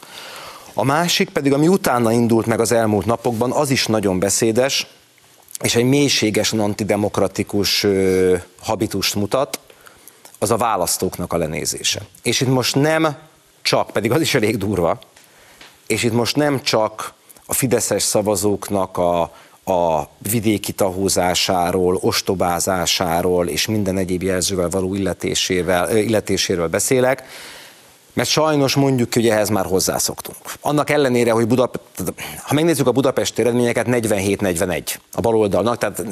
A 0.74 0.84
másik 0.84 1.30
pedig, 1.30 1.54
ami 1.54 1.68
utána 1.68 2.12
indult 2.12 2.46
meg 2.46 2.60
az 2.60 2.72
elmúlt 2.72 3.06
napokban, 3.06 3.52
az 3.52 3.70
is 3.70 3.86
nagyon 3.86 4.20
beszédes, 4.20 4.88
és 5.62 5.76
egy 5.76 5.84
mélységesen 5.84 6.60
antidemokratikus 6.60 7.86
habitust 8.60 9.16
mutat, 9.16 9.60
az 10.40 10.52
a 10.52 10.58
választóknak 10.58 11.34
a 11.34 11.38
lenézése. 11.38 12.02
És 12.24 12.42
itt 12.42 12.48
most 12.48 12.76
nem 12.76 13.18
csak, 13.62 13.92
pedig 13.92 14.12
az 14.12 14.22
is 14.22 14.34
elég 14.34 14.58
durva, 14.58 15.00
és 15.88 16.04
itt 16.04 16.14
most 16.14 16.36
nem 16.36 16.62
csak 16.62 17.14
a 17.46 17.54
fideszes 17.54 18.04
szavazóknak 18.04 18.98
a, 18.98 19.22
a 19.64 20.10
vidéki 20.18 20.72
tahózásáról, 20.72 21.96
ostobázásáról 22.02 23.48
és 23.48 23.68
minden 23.68 23.98
egyéb 23.98 24.24
jelzővel 24.24 24.70
való 24.70 24.96
illetésével, 24.96 25.98
illetéséről 25.98 26.68
beszélek, 26.68 27.24
mert 28.14 28.30
sajnos 28.30 28.76
mondjuk, 28.76 29.14
hogy 29.14 29.28
ehhez 29.28 29.50
már 29.50 29.66
hozzászoktunk. 29.66 30.38
Annak 30.62 30.90
ellenére, 30.90 31.32
hogy 31.32 31.48
Budap... 31.48 31.80
ha 32.42 32.54
megnézzük 32.54 32.88
a 32.88 32.92
budapesti 32.92 33.42
eredményeket, 33.42 33.86
47-41 33.90 34.96
a 35.14 35.22
baloldalnak, 35.22 35.78
tehát 35.78 36.04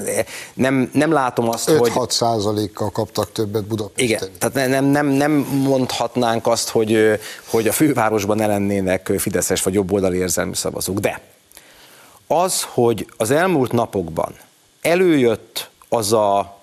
nem, 0.53 0.89
nem 0.93 1.12
látom 1.12 1.49
azt, 1.49 1.69
5-6 1.69 1.77
hogy... 1.77 1.91
5-6 1.95 2.09
százalékkal 2.09 2.89
kaptak 2.89 3.31
többet 3.31 3.63
Budapesten. 3.63 4.05
Igen, 4.05 4.29
tehát 4.39 4.69
nem, 4.69 4.85
nem, 4.85 5.07
nem 5.07 5.31
mondhatnánk 5.63 6.47
azt, 6.47 6.69
hogy, 6.69 7.19
hogy 7.45 7.67
a 7.67 7.71
fővárosban 7.71 8.38
ne 8.38 8.47
lennének 8.47 9.12
fideszes 9.17 9.63
vagy 9.63 9.73
jobboldali 9.73 10.17
érzelmű 10.17 10.53
szavazók, 10.53 10.99
de 10.99 11.21
az, 12.27 12.63
hogy 12.69 13.07
az 13.17 13.31
elmúlt 13.31 13.71
napokban 13.71 14.35
előjött 14.81 15.69
az 15.89 16.13
a 16.13 16.57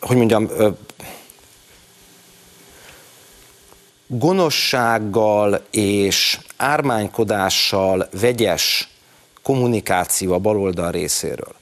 hogy 0.00 0.16
mondjam, 0.16 0.50
gonoszsággal 4.06 5.64
és 5.70 6.38
ármánykodással 6.56 8.08
vegyes 8.20 8.88
kommunikáció 9.42 10.32
a 10.32 10.38
baloldal 10.38 10.90
részéről, 10.90 11.54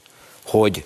hogy 0.45 0.85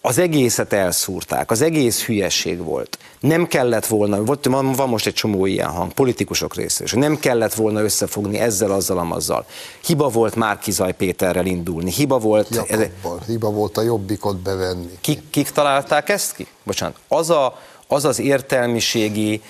az 0.00 0.18
egészet 0.18 0.72
elszúrták, 0.72 1.50
az 1.50 1.60
egész 1.60 2.04
hülyeség 2.04 2.62
volt. 2.62 2.98
Nem 3.20 3.46
kellett 3.46 3.86
volna, 3.86 4.24
van, 4.42 4.72
van 4.72 4.88
most 4.88 5.06
egy 5.06 5.14
csomó 5.14 5.46
ilyen 5.46 5.68
hang, 5.68 5.92
politikusok 5.92 6.54
részéről, 6.54 7.00
nem 7.00 7.18
kellett 7.18 7.54
volna 7.54 7.82
összefogni 7.82 8.38
ezzel, 8.38 8.70
azzal, 8.70 8.98
amazzal. 8.98 9.46
Hiba 9.84 10.08
volt 10.08 10.34
Márkizaj 10.34 10.92
Péterrel 10.92 11.46
indulni, 11.46 11.90
hiba 11.90 12.18
volt... 12.18 12.48
Jakobbal, 12.50 13.20
hiba 13.26 13.50
volt 13.50 13.76
a 13.76 13.82
jobbikot 13.82 14.36
bevenni. 14.36 14.98
Kik, 15.00 15.30
kik 15.30 15.50
találták 15.50 16.08
ezt 16.08 16.34
ki? 16.34 16.46
Bocsánat. 16.64 16.96
Az 17.08 17.30
a, 17.30 17.58
az 17.88 18.04
az 18.04 18.18
értelmiségi, 18.18 19.42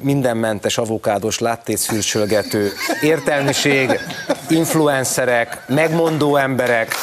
mindenmentes 0.00 0.78
avokádos 0.78 1.38
láttétszűrcsölgető 1.38 2.72
értelmiség, 3.00 4.00
influencerek, 4.48 5.62
megmondó 5.68 6.36
emberek, 6.36 6.94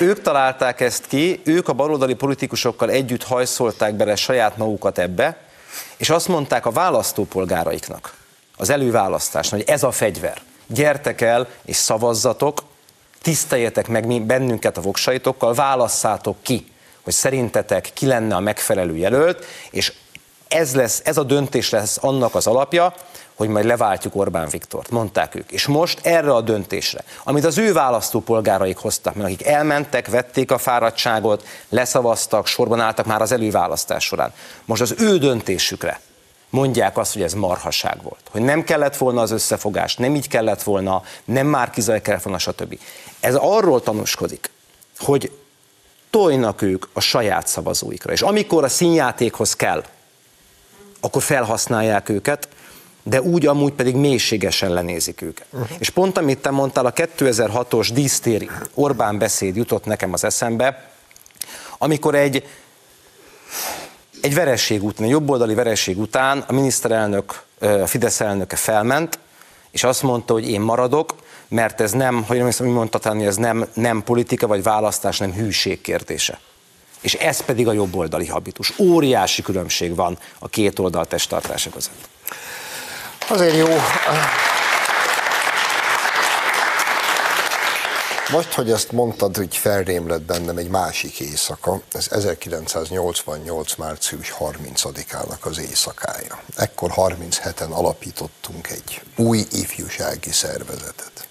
ők 0.00 0.22
találták 0.22 0.80
ezt 0.80 1.06
ki, 1.06 1.40
ők 1.44 1.68
a 1.68 1.72
baloldali 1.72 2.14
politikusokkal 2.14 2.90
együtt 2.90 3.22
hajszolták 3.22 3.94
bele 3.94 4.16
saját 4.16 4.56
magukat 4.56 4.98
ebbe, 4.98 5.36
és 5.96 6.10
azt 6.10 6.28
mondták 6.28 6.66
a 6.66 6.70
választópolgáraiknak, 6.70 8.14
az 8.56 8.70
előválasztásnak, 8.70 9.60
hogy 9.60 9.68
ez 9.68 9.82
a 9.82 9.90
fegyver. 9.90 10.40
Gyertek 10.66 11.20
el 11.20 11.48
és 11.64 11.76
szavazzatok, 11.76 12.62
tiszteljetek 13.24 13.88
meg 13.88 14.22
bennünket 14.22 14.76
a 14.76 14.80
voksaitokkal, 14.80 15.54
válasszátok 15.54 16.36
ki, 16.42 16.66
hogy 17.02 17.12
szerintetek 17.12 17.90
ki 17.94 18.06
lenne 18.06 18.34
a 18.34 18.40
megfelelő 18.40 18.96
jelölt, 18.96 19.44
és 19.70 19.92
ez, 20.48 20.74
lesz, 20.74 21.02
ez 21.04 21.16
a 21.16 21.22
döntés 21.22 21.70
lesz 21.70 21.98
annak 22.00 22.34
az 22.34 22.46
alapja, 22.46 22.94
hogy 23.34 23.48
majd 23.48 23.64
leváltjuk 23.64 24.16
Orbán 24.16 24.48
Viktort, 24.48 24.90
mondták 24.90 25.34
ők. 25.34 25.50
És 25.50 25.66
most 25.66 26.06
erre 26.06 26.34
a 26.34 26.40
döntésre, 26.40 27.04
amit 27.24 27.44
az 27.44 27.58
ő 27.58 27.72
választópolgáraik 27.72 28.76
hoztak 28.76 29.14
meg, 29.14 29.24
akik 29.24 29.46
elmentek, 29.46 30.08
vették 30.08 30.50
a 30.50 30.58
fáradtságot, 30.58 31.46
leszavaztak, 31.68 32.46
sorban 32.46 32.80
álltak 32.80 33.06
már 33.06 33.20
az 33.20 33.32
előválasztás 33.32 34.04
során. 34.04 34.32
Most 34.64 34.82
az 34.82 34.94
ő 34.98 35.18
döntésükre 35.18 36.00
mondják 36.54 36.96
azt, 36.98 37.12
hogy 37.12 37.22
ez 37.22 37.32
marhaság 37.32 38.02
volt. 38.02 38.20
Hogy 38.30 38.42
nem 38.42 38.64
kellett 38.64 38.96
volna 38.96 39.20
az 39.20 39.30
összefogás, 39.30 39.96
nem 39.96 40.14
így 40.14 40.28
kellett 40.28 40.62
volna, 40.62 41.02
nem 41.24 41.46
már 41.46 41.70
kizaj 41.70 42.02
kellett 42.02 42.22
volna, 42.22 42.38
stb. 42.38 42.78
Ez 43.20 43.34
arról 43.34 43.82
tanúskodik, 43.82 44.50
hogy 44.98 45.32
tojnak 46.10 46.62
ők 46.62 46.86
a 46.92 47.00
saját 47.00 47.46
szavazóikra. 47.46 48.12
És 48.12 48.22
amikor 48.22 48.64
a 48.64 48.68
színjátékhoz 48.68 49.56
kell, 49.56 49.84
akkor 51.00 51.22
felhasználják 51.22 52.08
őket, 52.08 52.48
de 53.02 53.22
úgy 53.22 53.46
amúgy 53.46 53.72
pedig 53.72 53.94
mélységesen 53.94 54.70
lenézik 54.70 55.22
őket. 55.22 55.46
Uh-huh. 55.50 55.76
És 55.78 55.90
pont 55.90 56.18
amit 56.18 56.38
te 56.38 56.50
mondtál, 56.50 56.86
a 56.86 56.92
2006-os 56.92 57.90
dísztéri 57.92 58.50
Orbán 58.74 59.18
beszéd 59.18 59.56
jutott 59.56 59.84
nekem 59.84 60.12
az 60.12 60.24
eszembe, 60.24 60.90
amikor 61.78 62.14
egy, 62.14 62.44
egy 64.24 64.34
vereség 64.34 64.82
után, 64.82 65.04
egy 65.04 65.10
jobboldali 65.10 65.54
vereség 65.54 65.98
után 65.98 66.44
a 66.48 66.52
miniszterelnök, 66.52 67.42
a 67.60 67.86
Fidesz 67.86 68.20
elnöke 68.20 68.56
felment, 68.56 69.18
és 69.70 69.84
azt 69.84 70.02
mondta, 70.02 70.32
hogy 70.32 70.50
én 70.50 70.60
maradok, 70.60 71.14
mert 71.48 71.80
ez 71.80 71.92
nem, 71.92 72.22
hogy 72.22 72.36
nem 72.36 72.46
hiszem, 72.46 72.66
mondta 72.66 72.98
talán, 72.98 73.20
ez 73.20 73.36
nem, 73.36 73.66
nem 73.74 74.02
politika 74.02 74.46
vagy 74.46 74.62
választás, 74.62 75.18
nem 75.18 75.32
hűség 75.32 75.80
kérdése. 75.80 76.38
És 77.00 77.14
ez 77.14 77.40
pedig 77.40 77.68
a 77.68 77.72
jobboldali 77.72 78.26
habitus. 78.26 78.72
Óriási 78.78 79.42
különbség 79.42 79.94
van 79.94 80.18
a 80.38 80.48
két 80.48 80.78
oldal 80.78 81.06
testtartása 81.06 81.70
között. 81.70 82.08
Azért 83.28 83.56
jó. 83.56 83.66
Most, 88.32 88.52
hogy 88.52 88.70
ezt 88.70 88.92
mondtad, 88.92 89.36
hogy 89.36 89.56
felrém 89.56 90.08
lett 90.08 90.22
bennem 90.22 90.56
egy 90.56 90.68
másik 90.68 91.20
éjszaka, 91.20 91.80
ez 91.92 92.06
1988. 92.10 93.74
március 93.74 94.34
30-ának 94.38 95.40
az 95.40 95.58
éjszakája. 95.58 96.42
Ekkor 96.56 96.92
37-en 96.96 97.70
alapítottunk 97.70 98.70
egy 98.70 99.02
új 99.16 99.44
ifjúsági 99.50 100.32
szervezetet. 100.32 101.28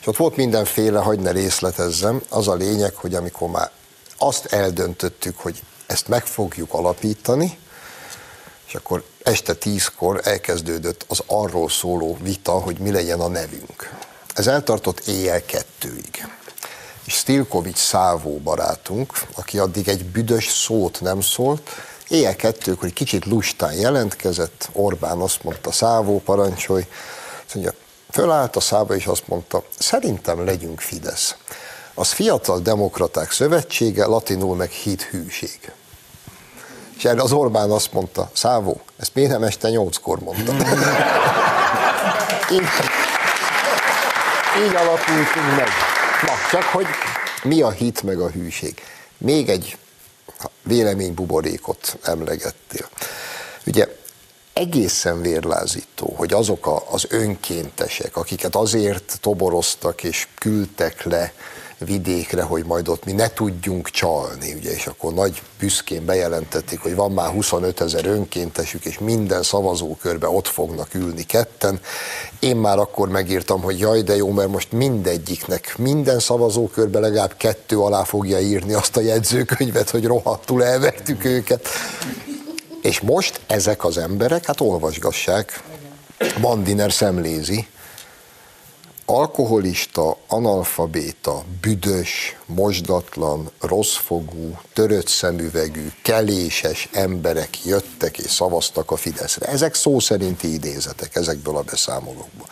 És 0.00 0.06
ott 0.06 0.16
volt 0.16 0.36
mindenféle, 0.36 0.98
hogy 0.98 1.20
ne 1.20 1.30
részletezzem, 1.30 2.22
az 2.28 2.48
a 2.48 2.54
lényeg, 2.54 2.94
hogy 2.94 3.14
amikor 3.14 3.48
már 3.48 3.70
azt 4.18 4.46
eldöntöttük, 4.46 5.38
hogy 5.38 5.62
ezt 5.86 6.08
meg 6.08 6.26
fogjuk 6.26 6.72
alapítani, 6.72 7.58
és 8.66 8.74
akkor 8.74 9.04
este 9.22 9.54
tízkor 9.54 10.20
elkezdődött 10.24 11.04
az 11.08 11.22
arról 11.26 11.68
szóló 11.68 12.18
vita, 12.20 12.52
hogy 12.52 12.78
mi 12.78 12.90
legyen 12.90 13.20
a 13.20 13.28
nevünk. 13.28 13.97
Ez 14.38 14.46
eltartott 14.46 15.00
éjjel 15.00 15.44
kettőig. 15.44 16.26
És 17.04 17.12
Stilkovics 17.12 17.76
Szávó 17.76 18.38
barátunk, 18.38 19.12
aki 19.34 19.58
addig 19.58 19.88
egy 19.88 20.04
büdös 20.04 20.48
szót 20.48 21.00
nem 21.00 21.20
szólt, 21.20 21.70
éjjel 22.08 22.36
kettők, 22.36 22.80
hogy 22.80 22.92
kicsit 22.92 23.24
lustán 23.24 23.72
jelentkezett, 23.72 24.68
Orbán 24.72 25.18
azt 25.18 25.44
mondta, 25.44 25.72
Szávó 25.72 26.20
parancsolj, 26.20 26.86
azt 27.44 27.54
mondja, 27.54 27.72
fölállt 28.10 28.56
a 28.56 28.60
Szávó 28.60 28.94
és 28.94 29.06
azt 29.06 29.28
mondta, 29.28 29.64
szerintem 29.78 30.44
legyünk 30.44 30.80
Fidesz. 30.80 31.36
Az 31.94 32.12
Fiatal 32.12 32.60
Demokraták 32.60 33.32
Szövetsége, 33.32 34.04
latinul 34.04 34.56
meg 34.56 34.70
hit 34.70 35.02
hűség. 35.02 35.72
És 36.96 37.04
erre 37.04 37.22
az 37.22 37.32
Orbán 37.32 37.70
azt 37.70 37.92
mondta, 37.92 38.30
Szávó, 38.32 38.80
ezt 38.98 39.14
miért 39.14 39.30
nem 39.30 39.42
este 39.42 39.68
nyolckor 39.68 40.18
mondta? 40.18 40.52
így, 44.64 44.74
alakultunk 44.74 45.56
meg. 45.56 45.68
Na, 46.22 46.32
csak 46.50 46.62
hogy 46.62 46.86
mi 47.42 47.62
a 47.62 47.70
hit 47.70 48.02
meg 48.02 48.20
a 48.20 48.30
hűség. 48.30 48.82
Még 49.18 49.48
egy 49.48 49.76
véleménybuborékot 50.62 51.98
emlegettél. 52.02 52.88
Ugye 53.66 53.86
egészen 54.52 55.20
vérlázító, 55.20 56.14
hogy 56.16 56.32
azok 56.32 56.66
a, 56.66 56.82
az 56.90 57.06
önkéntesek, 57.08 58.16
akiket 58.16 58.54
azért 58.54 59.18
toboroztak 59.20 60.04
és 60.04 60.26
küldtek 60.38 61.02
le 61.02 61.32
vidékre, 61.78 62.42
hogy 62.42 62.64
majd 62.64 62.88
ott 62.88 63.04
mi 63.04 63.12
ne 63.12 63.28
tudjunk 63.28 63.90
csalni, 63.90 64.54
ugye, 64.54 64.70
és 64.70 64.86
akkor 64.86 65.14
nagy 65.14 65.42
büszkén 65.58 66.04
bejelentették, 66.04 66.80
hogy 66.80 66.94
van 66.94 67.12
már 67.12 67.30
25 67.30 67.80
ezer 67.80 68.06
önkéntesük, 68.06 68.84
és 68.84 68.98
minden 68.98 69.42
szavazókörbe 69.42 70.28
ott 70.28 70.46
fognak 70.46 70.94
ülni 70.94 71.22
ketten. 71.22 71.80
Én 72.38 72.56
már 72.56 72.78
akkor 72.78 73.08
megírtam, 73.08 73.62
hogy 73.62 73.78
jaj, 73.78 74.02
de 74.02 74.16
jó, 74.16 74.30
mert 74.30 74.48
most 74.48 74.72
mindegyiknek, 74.72 75.74
minden 75.78 76.18
szavazókörbe 76.18 76.98
legalább 76.98 77.36
kettő 77.36 77.78
alá 77.78 78.04
fogja 78.04 78.40
írni 78.40 78.72
azt 78.72 78.96
a 78.96 79.00
jegyzőkönyvet, 79.00 79.90
hogy 79.90 80.04
rohadtul 80.04 80.64
elvettük 80.64 81.24
őket. 81.24 81.68
És 82.82 83.00
most 83.00 83.40
ezek 83.46 83.84
az 83.84 83.98
emberek, 83.98 84.46
hát 84.46 84.60
olvasgassák, 84.60 85.62
Bandiner 86.40 86.92
szemlézi, 86.92 87.66
alkoholista, 89.10 90.16
analfabéta, 90.26 91.44
büdös, 91.60 92.36
mosdatlan, 92.46 93.50
rosszfogú, 93.60 94.58
törött 94.72 95.08
szemüvegű, 95.08 95.88
keléses 96.02 96.88
emberek 96.92 97.64
jöttek 97.64 98.18
és 98.18 98.30
szavaztak 98.30 98.90
a 98.90 98.96
Fideszre. 98.96 99.46
Ezek 99.46 99.74
szó 99.74 99.98
szerinti 99.98 100.52
idézetek 100.52 101.14
ezekből 101.14 101.56
a 101.56 101.62
beszámolókból. 101.62 102.46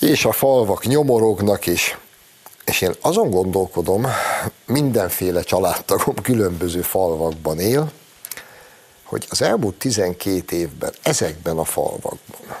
És 0.00 0.24
a 0.24 0.32
falvak 0.32 0.86
nyomorognak, 0.86 1.66
és, 1.66 1.96
és 2.64 2.80
én 2.80 2.94
azon 3.00 3.30
gondolkodom, 3.30 4.06
mindenféle 4.66 5.42
családtagom 5.42 6.14
különböző 6.14 6.82
falvakban 6.82 7.60
él, 7.60 7.92
hogy 9.02 9.26
az 9.30 9.42
elmúlt 9.42 9.74
12 9.74 10.56
évben 10.56 10.92
ezekben 11.02 11.58
a 11.58 11.64
falvakban 11.64 12.56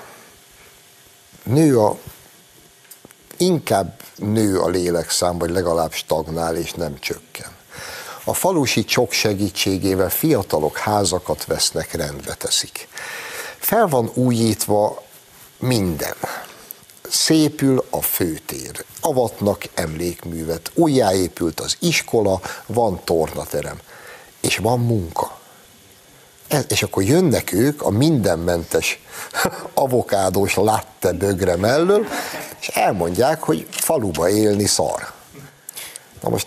nő 1.44 1.78
a 1.78 1.98
inkább 3.44 4.00
nő 4.16 4.58
a 4.58 4.68
lélekszám, 4.68 5.38
vagy 5.38 5.50
legalább 5.50 5.92
stagnál 5.92 6.56
és 6.56 6.72
nem 6.72 6.98
csökken. 6.98 7.52
A 8.24 8.34
falusi 8.34 8.84
csok 8.84 9.12
segítségével 9.12 10.10
fiatalok 10.10 10.76
házakat 10.76 11.44
vesznek, 11.44 11.92
rendbe 11.92 12.34
teszik. 12.34 12.88
Fel 13.58 13.86
van 13.86 14.10
újítva 14.14 15.02
minden. 15.58 16.14
Szépül 17.08 17.84
a 17.90 18.02
főtér, 18.02 18.84
avatnak 19.00 19.64
emlékművet, 19.74 20.70
újjáépült 20.74 21.60
az 21.60 21.76
iskola, 21.78 22.40
van 22.66 23.00
tornaterem, 23.04 23.78
és 24.40 24.56
van 24.56 24.80
munka. 24.80 25.38
Ez, 26.54 26.64
és 26.68 26.82
akkor 26.82 27.02
jönnek 27.02 27.52
ők 27.52 27.82
a 27.82 27.90
mindenmentes 27.90 29.00
avokádós 29.74 30.54
latte 30.54 31.12
bögre 31.12 31.56
mellől, 31.56 32.06
és 32.60 32.68
elmondják, 32.68 33.42
hogy 33.42 33.66
faluba 33.70 34.28
élni 34.28 34.66
szar. 34.66 35.12
Na 36.20 36.28
most, 36.28 36.46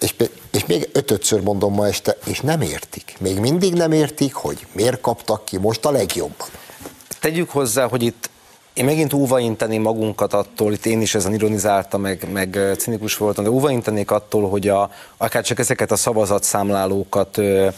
és, 0.00 0.14
és 0.50 0.66
még 0.66 0.88
ötödször 0.92 1.40
mondom 1.40 1.74
ma 1.74 1.86
este, 1.86 2.16
és 2.24 2.40
nem 2.40 2.60
értik. 2.60 3.16
Még 3.20 3.38
mindig 3.38 3.74
nem 3.74 3.92
értik, 3.92 4.34
hogy 4.34 4.66
miért 4.72 5.00
kaptak 5.00 5.44
ki 5.44 5.56
most 5.56 5.84
a 5.84 5.90
legjobban. 5.90 6.48
Tegyük 7.20 7.50
hozzá, 7.50 7.88
hogy 7.88 8.02
itt 8.02 8.30
én 8.72 8.84
megint 8.84 9.12
óvainteni 9.12 9.78
magunkat 9.78 10.32
attól, 10.32 10.72
itt 10.72 10.86
én 10.86 11.00
is 11.00 11.14
ezen 11.14 11.34
ironizáltam, 11.34 12.00
meg, 12.00 12.28
meg 12.32 12.58
cinikus 12.76 13.16
voltam, 13.16 13.44
de 13.44 13.50
óvaintenék 13.50 14.10
attól, 14.10 14.48
hogy 14.48 14.68
a, 14.68 14.90
akár 15.16 15.42
csak 15.42 15.58
ezeket 15.58 15.90
a 15.90 15.96
szavazatszámlálókat, 15.96 17.38
ö, 17.38 17.68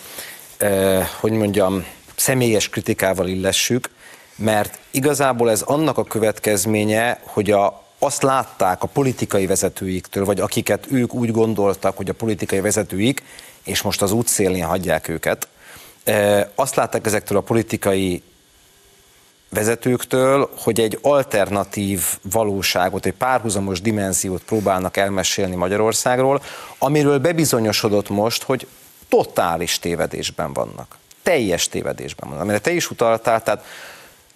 hogy 1.20 1.32
mondjam, 1.32 1.84
személyes 2.16 2.68
kritikával 2.68 3.28
illessük, 3.28 3.90
mert 4.36 4.78
igazából 4.90 5.50
ez 5.50 5.62
annak 5.62 5.98
a 5.98 6.04
következménye, 6.04 7.20
hogy 7.24 7.50
a, 7.50 7.84
azt 7.98 8.22
látták 8.22 8.82
a 8.82 8.86
politikai 8.86 9.46
vezetőiktől, 9.46 10.24
vagy 10.24 10.40
akiket 10.40 10.86
ők 10.90 11.14
úgy 11.14 11.30
gondoltak, 11.30 11.96
hogy 11.96 12.08
a 12.08 12.14
politikai 12.14 12.61
vezetőik, 12.61 13.22
és 13.64 13.82
most 13.82 14.02
az 14.02 14.12
útszélén 14.12 14.64
hagyják 14.64 15.08
őket, 15.08 15.48
azt 16.54 16.74
látták 16.74 17.06
ezektől 17.06 17.38
a 17.38 17.40
politikai 17.40 18.22
vezetőktől, 19.48 20.50
hogy 20.58 20.80
egy 20.80 20.98
alternatív 21.02 22.04
valóságot, 22.22 23.06
egy 23.06 23.12
párhuzamos 23.12 23.80
dimenziót 23.80 24.42
próbálnak 24.42 24.96
elmesélni 24.96 25.54
Magyarországról, 25.54 26.42
amiről 26.78 27.18
bebizonyosodott 27.18 28.08
most, 28.08 28.42
hogy 28.42 28.66
totális 29.11 29.78
tévedésben 29.78 30.52
vannak. 30.52 30.98
Teljes 31.22 31.68
tévedésben 31.68 32.28
vannak. 32.28 32.44
Amire 32.44 32.58
te 32.58 32.70
is 32.70 32.90
utaltál, 32.90 33.42
tehát 33.42 33.64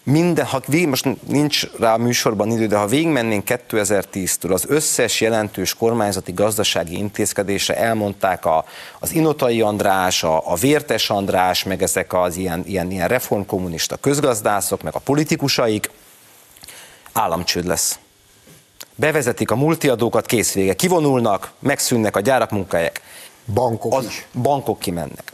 minden, 0.04 0.44
ha 0.44 0.60
végig, 0.66 0.88
most 0.88 1.08
nincs 1.26 1.66
rá 1.78 1.94
a 1.94 1.96
műsorban 1.96 2.50
idő, 2.50 2.66
de 2.66 2.76
ha 2.76 2.86
végigmennénk 2.86 3.44
2010-től, 3.46 4.52
az 4.52 4.64
összes 4.68 5.20
jelentős 5.20 5.74
kormányzati 5.74 6.32
gazdasági 6.32 6.96
intézkedésre 6.96 7.76
elmondták 7.76 8.44
a, 8.44 8.64
az 8.98 9.12
Inotai 9.12 9.60
András, 9.60 10.22
a, 10.22 10.50
a 10.50 10.54
Vértes 10.54 11.10
András, 11.10 11.62
meg 11.62 11.82
ezek 11.82 12.12
az 12.12 12.36
ilyen, 12.36 12.62
ilyen, 12.66 12.90
ilyen 12.90 13.08
reformkommunista 13.08 13.96
közgazdászok, 13.96 14.82
meg 14.82 14.94
a 14.94 14.98
politikusaik, 14.98 15.90
államcsőd 17.12 17.66
lesz. 17.66 17.98
Bevezetik 18.94 19.50
a 19.50 19.56
multiadókat, 19.56 20.26
kész 20.26 20.52
vége. 20.52 20.74
Kivonulnak, 20.74 21.52
megszűnnek 21.58 22.16
a 22.16 22.20
gyárak 22.20 22.50
munkahelyek. 22.50 23.00
Bankok 23.44 23.94
az, 23.94 24.04
is. 24.04 24.26
Bankok 24.42 24.78
kimennek. 24.78 25.32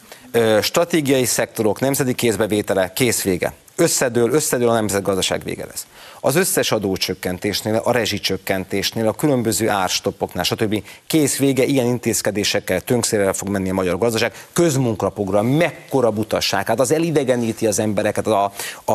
Stratégiai 0.62 1.24
szektorok, 1.24 1.80
nemzeti 1.80 2.14
kézbevétele, 2.14 2.92
kész 2.92 3.22
vége 3.22 3.52
összedől, 3.80 4.32
összedől 4.32 4.68
a 4.68 4.72
nemzetgazdaság 4.72 5.42
vége 5.44 5.66
lesz. 5.66 5.86
Az 6.20 6.36
összes 6.36 6.72
adócsökkentésnél, 6.72 7.80
a 7.84 7.92
rezsicsökkentésnél, 7.92 9.08
a 9.08 9.12
különböző 9.12 9.68
árstoppoknál, 9.68 10.44
stb. 10.44 10.82
kész 11.06 11.38
vége, 11.38 11.64
ilyen 11.64 11.86
intézkedésekkel 11.86 12.80
tönkszére 12.80 13.32
fog 13.32 13.48
menni 13.48 13.70
a 13.70 13.74
magyar 13.74 13.98
gazdaság. 13.98 14.32
Közmunkaprogram, 14.52 15.46
mekkora 15.46 16.10
butasság, 16.10 16.66
hát 16.66 16.80
az 16.80 16.92
elidegeníti 16.92 17.66
az 17.66 17.78
embereket 17.78 18.26
a, 18.26 18.52
a, 18.84 18.92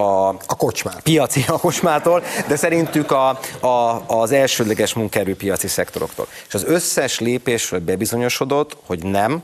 a, 0.00 0.28
a 0.28 0.56
kocsmát. 0.56 1.00
piaci 1.00 1.44
a 1.46 1.58
kocsmától, 1.58 2.22
de 2.48 2.56
szerintük 2.56 3.10
a, 3.10 3.28
a, 3.60 4.04
az 4.06 4.32
elsődleges 4.32 4.94
munkaerőpiaci 4.94 5.68
szektoroktól. 5.68 6.26
És 6.48 6.54
az 6.54 6.64
összes 6.64 7.20
lépésről 7.20 7.80
bebizonyosodott, 7.80 8.76
hogy 8.86 9.04
nem, 9.04 9.42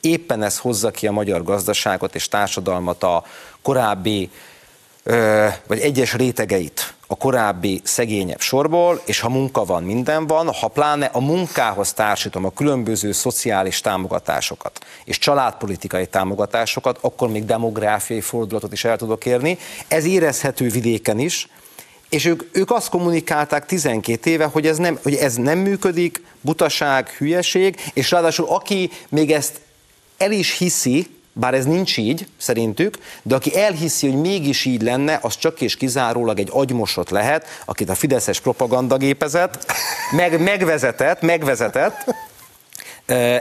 éppen 0.00 0.42
ez 0.42 0.58
hozza 0.58 0.90
ki 0.90 1.06
a 1.06 1.12
magyar 1.12 1.42
gazdaságot 1.42 2.14
és 2.14 2.28
társadalmat 2.28 3.02
a 3.02 3.24
korábbi, 3.62 4.30
vagy 5.66 5.80
egyes 5.80 6.14
rétegeit 6.14 6.94
a 7.06 7.16
korábbi 7.16 7.80
szegényebb 7.84 8.40
sorból, 8.40 9.00
és 9.04 9.20
ha 9.20 9.28
munka 9.28 9.64
van, 9.64 9.82
minden 9.82 10.26
van, 10.26 10.52
ha 10.52 10.68
pláne 10.68 11.06
a 11.06 11.20
munkához 11.20 11.92
társítom 11.92 12.44
a 12.44 12.50
különböző 12.50 13.12
szociális 13.12 13.80
támogatásokat 13.80 14.84
és 15.04 15.18
családpolitikai 15.18 16.06
támogatásokat, 16.06 16.98
akkor 17.00 17.28
még 17.28 17.44
demográfiai 17.44 18.20
fordulatot 18.20 18.72
is 18.72 18.84
el 18.84 18.96
tudok 18.96 19.26
érni. 19.26 19.58
Ez 19.88 20.04
érezhető 20.04 20.68
vidéken 20.68 21.18
is, 21.18 21.48
és 22.08 22.24
ők, 22.24 22.42
ők 22.52 22.70
azt 22.70 22.88
kommunikálták 22.88 23.66
12 23.66 24.30
éve, 24.30 24.44
hogy 24.44 24.66
ez, 24.66 24.76
nem, 24.76 24.98
hogy 25.02 25.14
ez 25.14 25.34
nem 25.34 25.58
működik, 25.58 26.22
butaság, 26.40 27.08
hülyeség, 27.08 27.80
és 27.94 28.10
ráadásul 28.10 28.46
aki 28.48 28.90
még 29.08 29.32
ezt 29.32 29.60
el 30.20 30.32
is 30.32 30.58
hiszi, 30.58 31.06
bár 31.32 31.54
ez 31.54 31.64
nincs 31.64 31.96
így, 31.96 32.26
szerintük, 32.36 32.98
de 33.22 33.34
aki 33.34 33.56
elhiszi, 33.56 34.10
hogy 34.10 34.20
mégis 34.20 34.64
így 34.64 34.82
lenne, 34.82 35.18
az 35.22 35.36
csak 35.36 35.60
és 35.60 35.76
kizárólag 35.76 36.38
egy 36.38 36.48
agymosot 36.52 37.10
lehet, 37.10 37.46
akit 37.64 37.90
a 37.90 37.94
Fideszes 37.94 38.40
propagandagépezet 38.40 39.66
meg, 40.16 40.40
megvezetett, 40.40 41.20
megvezetett 41.20 42.14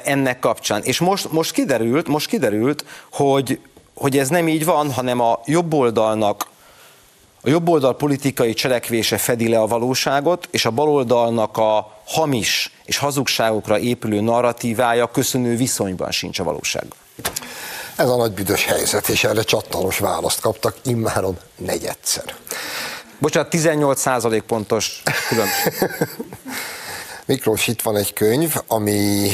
ennek 0.04 0.40
kapcsán. 0.40 0.84
És 0.84 1.00
most, 1.00 1.32
most 1.32 1.52
kiderült, 1.52 2.08
most 2.08 2.28
kiderült, 2.28 2.86
hogy, 3.12 3.60
hogy 3.96 4.18
ez 4.18 4.30
nem 4.30 4.48
így 4.48 4.66
van, 4.66 4.92
hanem 4.92 5.20
a 5.20 5.40
jobb 5.46 5.74
oldalnak 5.74 6.48
a 7.42 7.50
jobboldal 7.50 7.96
politikai 7.96 8.54
cselekvése 8.54 9.18
fedi 9.18 9.48
le 9.48 9.60
a 9.60 9.68
valóságot, 9.68 10.48
és 10.52 10.66
a 10.66 10.72
baloldalnak 10.72 11.58
a 11.58 12.02
hamis 12.06 12.72
és 12.90 12.98
hazugságokra 12.98 13.80
épülő 13.80 14.22
narratívája 14.22 15.12
köszönő 15.12 15.56
viszonyban 15.56 16.12
sincs 16.12 16.40
a 16.40 16.44
valóság. 16.44 16.86
Ez 17.96 18.10
a 18.10 18.16
nagy 18.16 18.32
büdös 18.32 18.66
helyzet, 18.66 19.10
és 19.10 19.24
erre 19.24 19.42
csattanos 19.42 20.00
választ 20.00 20.40
kaptak 20.40 20.76
immáron 20.84 21.38
negyedszer. 21.58 22.36
Bocsánat, 23.20 23.50
18 23.50 24.00
százalék 24.00 24.42
pontos 24.42 25.02
különbség. 25.28 25.74
Miklós, 27.26 27.68
itt 27.68 27.82
van 27.82 27.96
egy 27.96 28.14
könyv, 28.14 28.56
ami 28.68 29.30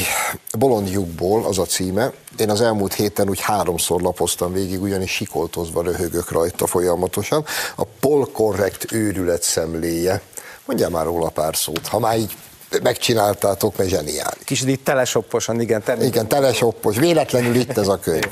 Bolondjukból 0.58 1.44
az 1.44 1.58
a 1.58 1.64
címe. 1.64 2.12
Én 2.38 2.50
az 2.50 2.60
elmúlt 2.60 2.94
héten 2.94 3.28
úgy 3.28 3.40
háromszor 3.40 4.00
lapoztam 4.00 4.52
végig, 4.52 4.82
ugyanis 4.82 5.10
sikoltozva 5.10 5.82
röhögök 5.82 6.30
rajta 6.30 6.66
folyamatosan. 6.66 7.44
A 7.76 7.84
polkorrekt 8.00 8.92
őrület 8.92 9.42
szemléje. 9.42 10.20
Mondjál 10.64 10.90
már 10.90 11.04
róla 11.04 11.28
pár 11.28 11.56
szót, 11.56 11.86
ha 11.86 11.98
már 11.98 12.18
így 12.18 12.36
megcsináltátok, 12.82 13.76
mert 13.76 13.90
zseniális. 13.90 14.44
Kicsit 14.44 14.68
itt 14.68 14.84
telesopposan, 14.84 15.60
igen. 15.60 15.82
Igen, 16.00 16.28
telesoppos. 16.28 16.96
Véletlenül 16.96 17.54
itt 17.54 17.78
ez 17.78 17.88
a 17.88 17.98
könyv. 17.98 18.30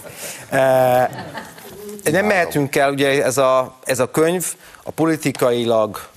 nem 2.13 2.27
mehetünk 2.27 2.77
el, 2.77 2.91
ugye 2.91 3.25
ez 3.25 3.39
a, 3.39 3.79
ez 3.85 3.99
a 3.99 4.11
könyv 4.11 4.55
a 4.83 4.91
politikailag 4.91 6.09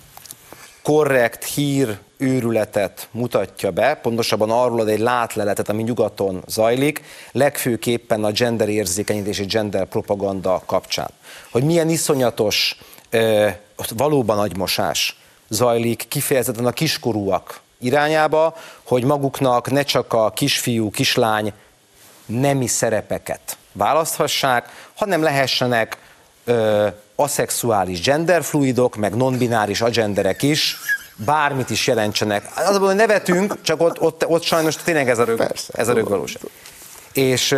korrekt 0.83 1.43
hír 1.43 1.97
őrületet 2.17 3.07
mutatja 3.11 3.71
be, 3.71 3.93
pontosabban 3.95 4.51
arról 4.51 4.79
ad 4.79 4.87
egy 4.87 4.99
látleletet, 4.99 5.69
ami 5.69 5.83
nyugaton 5.83 6.43
zajlik, 6.47 7.01
legfőképpen 7.31 8.23
a 8.23 8.31
gender 8.31 8.69
érzékenyítés 8.69 9.39
és 9.39 9.45
gender 9.45 9.85
propaganda 9.85 10.61
kapcsán. 10.65 11.09
Hogy 11.51 11.63
milyen 11.63 11.89
iszonyatos, 11.89 12.79
valóban 13.95 14.39
agymosás 14.39 15.19
zajlik 15.49 16.05
kifejezetten 16.07 16.65
a 16.65 16.71
kiskorúak 16.71 17.59
irányába, 17.79 18.55
hogy 18.83 19.03
maguknak 19.03 19.71
ne 19.71 19.83
csak 19.83 20.13
a 20.13 20.29
kisfiú, 20.29 20.89
kislány 20.89 21.53
nemi 22.25 22.67
szerepeket 22.67 23.57
választhassák, 23.77 24.69
hanem 24.95 25.21
lehessenek 25.21 25.97
ö, 26.45 26.87
aszexuális 27.15 28.01
genderfluidok, 28.01 28.95
meg 28.95 29.15
non-bináris 29.15 29.81
agenderek 29.81 30.41
is, 30.41 30.77
bármit 31.15 31.69
is 31.69 31.87
jelentsenek. 31.87 32.49
Az 32.55 32.77
hogy 32.77 32.95
nevetünk, 32.95 33.61
csak 33.61 33.81
ott, 33.81 34.01
ott, 34.01 34.27
ott 34.27 34.43
sajnos 34.43 34.75
tényleg 34.75 35.09
ez 35.09 35.19
a 35.19 35.23
rög, 35.23 35.37
Persze, 35.37 35.73
ez 35.75 35.87
a 35.87 35.93
rög 35.93 36.09
valóság. 36.09 36.41
És, 37.13 37.55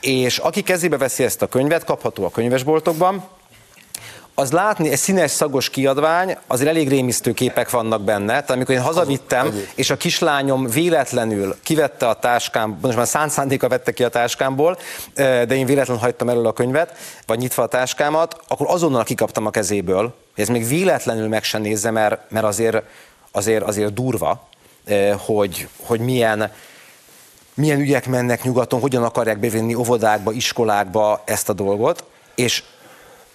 és 0.00 0.38
aki 0.38 0.62
kezébe 0.62 0.96
veszi 0.96 1.24
ezt 1.24 1.42
a 1.42 1.46
könyvet, 1.46 1.84
kapható 1.84 2.24
a 2.24 2.30
könyvesboltokban, 2.30 3.28
az 4.34 4.52
látni, 4.52 4.90
egy 4.90 4.98
színes 4.98 5.30
szagos 5.30 5.70
kiadvány, 5.70 6.36
azért 6.46 6.68
elég 6.70 6.88
rémisztő 6.88 7.32
képek 7.32 7.70
vannak 7.70 8.02
benne. 8.02 8.26
Tehát 8.26 8.50
amikor 8.50 8.74
én 8.74 8.80
hazavittem, 8.80 9.54
és 9.74 9.90
a 9.90 9.96
kislányom 9.96 10.66
véletlenül 10.66 11.56
kivette 11.62 12.08
a 12.08 12.14
táskám, 12.14 12.78
most 12.82 12.96
már 12.96 13.06
szánt 13.06 13.30
szándéka 13.30 13.68
vette 13.68 13.92
ki 13.92 14.04
a 14.04 14.08
táskámból, 14.08 14.78
de 15.14 15.54
én 15.54 15.66
véletlenül 15.66 16.02
hagytam 16.02 16.28
elő 16.28 16.42
a 16.42 16.52
könyvet, 16.52 16.96
vagy 17.26 17.38
nyitva 17.38 17.62
a 17.62 17.66
táskámat, 17.66 18.40
akkor 18.48 18.66
azonnal 18.70 19.04
kikaptam 19.04 19.46
a 19.46 19.50
kezéből, 19.50 20.14
hogy 20.34 20.44
ez 20.44 20.48
még 20.48 20.68
véletlenül 20.68 21.28
meg 21.28 21.44
sem 21.44 21.62
nézze, 21.62 21.90
mert, 21.90 22.30
mert 22.30 22.44
azért, 22.44 22.82
azért, 23.32 23.64
azért 23.64 23.94
durva, 23.94 24.48
hogy, 25.26 25.68
hogy 25.86 26.00
milyen, 26.00 26.52
milyen 27.54 27.80
ügyek 27.80 28.06
mennek 28.06 28.42
nyugaton, 28.42 28.80
hogyan 28.80 29.04
akarják 29.04 29.38
bevinni 29.38 29.74
óvodákba, 29.74 30.32
iskolákba 30.32 31.22
ezt 31.24 31.48
a 31.48 31.52
dolgot, 31.52 32.04
és 32.34 32.62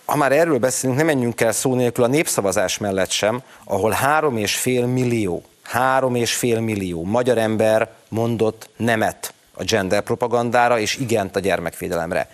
ha 0.08 0.16
már 0.16 0.32
erről 0.32 0.58
beszélünk, 0.58 0.98
nem 0.98 1.08
menjünk 1.08 1.42
el 1.42 1.52
szó 1.52 1.76
nélkül 1.76 2.04
a 2.04 2.08
népszavazás 2.08 2.78
mellett 2.78 3.10
sem, 3.10 3.42
ahol 3.64 3.92
három 3.92 4.38
és 4.38 4.56
fél 4.56 4.86
millió, 4.86 5.44
három 5.62 6.16
és 6.16 6.36
fél 6.36 6.60
millió 6.60 7.04
magyar 7.04 7.38
ember 7.38 7.90
mondott 8.10 8.70
nemet 8.78 9.34
a 9.54 9.64
gender 9.64 10.02
propagandára 10.02 10.80
és 10.80 10.98
igent 10.98 11.36
a 11.36 11.40
gyermekvédelemre. 11.40 12.30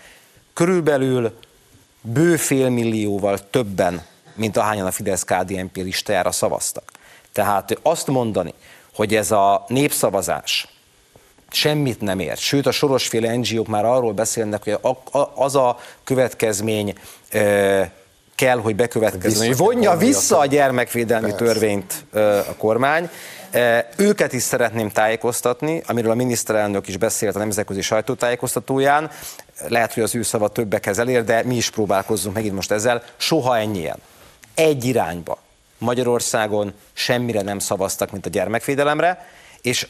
Körülbelül 0.52 1.38
bő 2.00 2.36
fél 2.36 2.68
millióval 2.68 3.50
többen, 3.50 4.02
mint 4.34 4.56
ahányan 4.56 4.86
a 4.86 4.90
fidesz 4.90 5.24
KDNP 5.24 5.76
listájára 5.76 6.32
szavaztak. 6.32 6.92
Tehát 7.32 7.78
azt 7.82 8.06
mondani, 8.06 8.54
hogy 8.94 9.14
ez 9.14 9.30
a 9.30 9.64
népszavazás 9.68 10.68
semmit 11.54 12.00
nem 12.00 12.18
ért. 12.18 12.38
Sőt, 12.38 12.66
a 12.66 12.70
sorosféle 12.70 13.36
NGO-k 13.36 13.66
már 13.66 13.84
arról 13.84 14.12
beszélnek, 14.12 14.64
hogy 14.64 14.78
az 15.34 15.54
a 15.54 15.78
következmény 16.04 16.94
kell, 18.34 18.58
hogy 18.58 18.76
bekövetkezzen, 18.76 19.46
hogy 19.46 19.56
vonja 19.56 19.96
vissza 19.96 20.38
a 20.38 20.46
gyermekvédelmi 20.46 21.28
Persze. 21.28 21.44
törvényt 21.44 22.04
a 22.48 22.54
kormány. 22.56 23.08
Őket 23.96 24.32
is 24.32 24.42
szeretném 24.42 24.90
tájékoztatni, 24.90 25.82
amiről 25.86 26.10
a 26.10 26.14
miniszterelnök 26.14 26.88
is 26.88 26.96
beszélt 26.96 27.36
a 27.36 27.38
nemzetközi 27.38 27.80
sajtótájékoztatóján. 27.80 29.10
Lehet, 29.68 29.94
hogy 29.94 30.02
az 30.02 30.14
ő 30.14 30.22
szava 30.22 30.48
többekhez 30.48 30.98
elér, 30.98 31.24
de 31.24 31.42
mi 31.44 31.56
is 31.56 31.70
próbálkozzunk 31.70 32.34
megint 32.34 32.54
most 32.54 32.70
ezzel. 32.70 33.02
Soha 33.16 33.58
ennyien. 33.58 33.96
Egy 34.54 34.84
irányba. 34.84 35.38
Magyarországon 35.78 36.72
semmire 36.92 37.42
nem 37.42 37.58
szavaztak, 37.58 38.10
mint 38.10 38.26
a 38.26 38.28
gyermekvédelemre, 38.28 39.28
és 39.62 39.86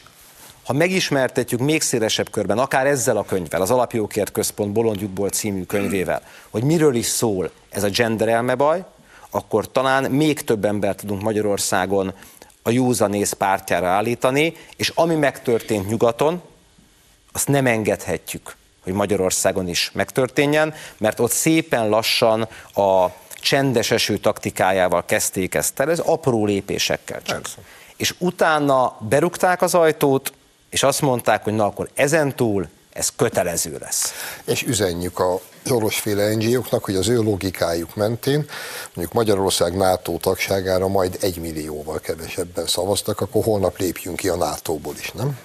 ha 0.65 0.73
megismertetjük 0.73 1.59
még 1.59 1.81
szélesebb 1.81 2.29
körben, 2.29 2.57
akár 2.57 2.87
ezzel 2.87 3.17
a 3.17 3.23
könyvvel, 3.23 3.61
az 3.61 3.71
Alapjókért 3.71 4.31
Központ 4.31 4.71
Bolondjukból 4.71 5.29
című 5.29 5.63
könyvével, 5.63 6.21
hogy 6.49 6.63
miről 6.63 6.95
is 6.95 7.05
szól 7.05 7.51
ez 7.69 7.83
a 7.83 7.89
gender 7.89 8.27
elmebaj, 8.27 8.83
akkor 9.29 9.71
talán 9.71 10.11
még 10.11 10.41
több 10.41 10.65
embert 10.65 10.97
tudunk 10.97 11.21
Magyarországon 11.21 12.13
a 12.61 12.69
józanész 12.69 13.31
pártjára 13.31 13.87
állítani, 13.87 14.53
és 14.75 14.91
ami 14.95 15.15
megtörtént 15.15 15.87
nyugaton, 15.87 16.41
azt 17.31 17.47
nem 17.47 17.65
engedhetjük, 17.65 18.55
hogy 18.83 18.93
Magyarországon 18.93 19.67
is 19.67 19.91
megtörténjen, 19.93 20.73
mert 20.97 21.19
ott 21.19 21.31
szépen 21.31 21.89
lassan 21.89 22.47
a 22.73 23.05
csendes 23.33 23.91
eső 23.91 24.17
taktikájával 24.17 25.05
kezdték 25.05 25.55
ezt 25.55 25.79
el, 25.79 25.89
ez 25.89 25.99
apró 25.99 26.45
lépésekkel 26.45 27.21
csak. 27.21 27.41
Persze. 27.41 27.57
És 27.97 28.15
utána 28.17 28.97
berúgták 28.99 29.61
az 29.61 29.75
ajtót, 29.75 30.33
és 30.75 30.83
azt 30.83 31.01
mondták, 31.01 31.43
hogy 31.43 31.53
na 31.53 31.65
akkor 31.65 31.89
ezentúl 31.93 32.67
ez 32.93 33.09
kötelező 33.15 33.77
lesz. 33.79 34.13
És 34.45 34.63
üzenjük 34.63 35.19
a 35.19 35.39
orvosféle 35.69 36.33
NGO-knak, 36.33 36.83
hogy 36.83 36.95
az 36.95 37.07
ő 37.07 37.21
logikájuk 37.21 37.95
mentén, 37.95 38.45
mondjuk 38.93 39.13
Magyarország 39.13 39.75
NATO 39.75 40.17
tagságára 40.17 40.87
majd 40.87 41.17
egy 41.21 41.37
millióval 41.39 41.99
kevesebben 41.99 42.65
szavaztak, 42.65 43.21
akkor 43.21 43.43
holnap 43.43 43.77
lépjünk 43.77 44.17
ki 44.17 44.27
a 44.27 44.35
NATO-ból 44.35 44.93
is, 44.99 45.11
nem? 45.11 45.39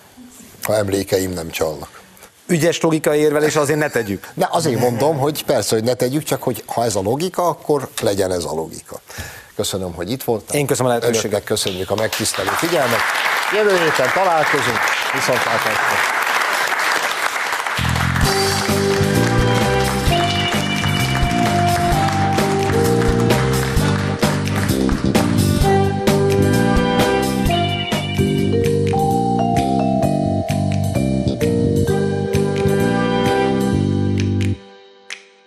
Ha 0.62 0.76
emlékeim 0.76 1.32
nem 1.32 1.50
csalnak. 1.50 2.00
Ügyes 2.46 2.80
logikai 2.80 3.18
érvelés 3.18 3.56
azért 3.56 3.78
ne 3.78 3.88
tegyük. 3.88 4.28
Ne, 4.34 4.46
azért 4.50 4.80
mondom, 4.80 5.18
hogy 5.18 5.44
persze, 5.44 5.74
hogy 5.74 5.84
ne 5.84 5.94
tegyük, 5.94 6.22
csak 6.22 6.42
hogy 6.42 6.62
ha 6.66 6.84
ez 6.84 6.96
a 6.96 7.00
logika, 7.00 7.48
akkor 7.48 7.88
legyen 8.00 8.32
ez 8.32 8.44
a 8.44 8.52
logika. 8.52 9.00
Köszönöm, 9.60 9.94
hogy 9.94 10.10
itt 10.10 10.22
voltál. 10.22 10.56
Én 10.56 10.66
köszönöm 10.66 10.92
a 10.92 10.94
lehetőséget. 10.94 11.44
köszönjük 11.44 11.90
a 11.90 11.94
megtisztelő 11.94 12.48
figyelmet. 12.48 13.00
Jövő 13.54 13.78
héten 13.78 14.10
találkozunk, 14.14 14.78
viszontlátásra. 15.12 16.19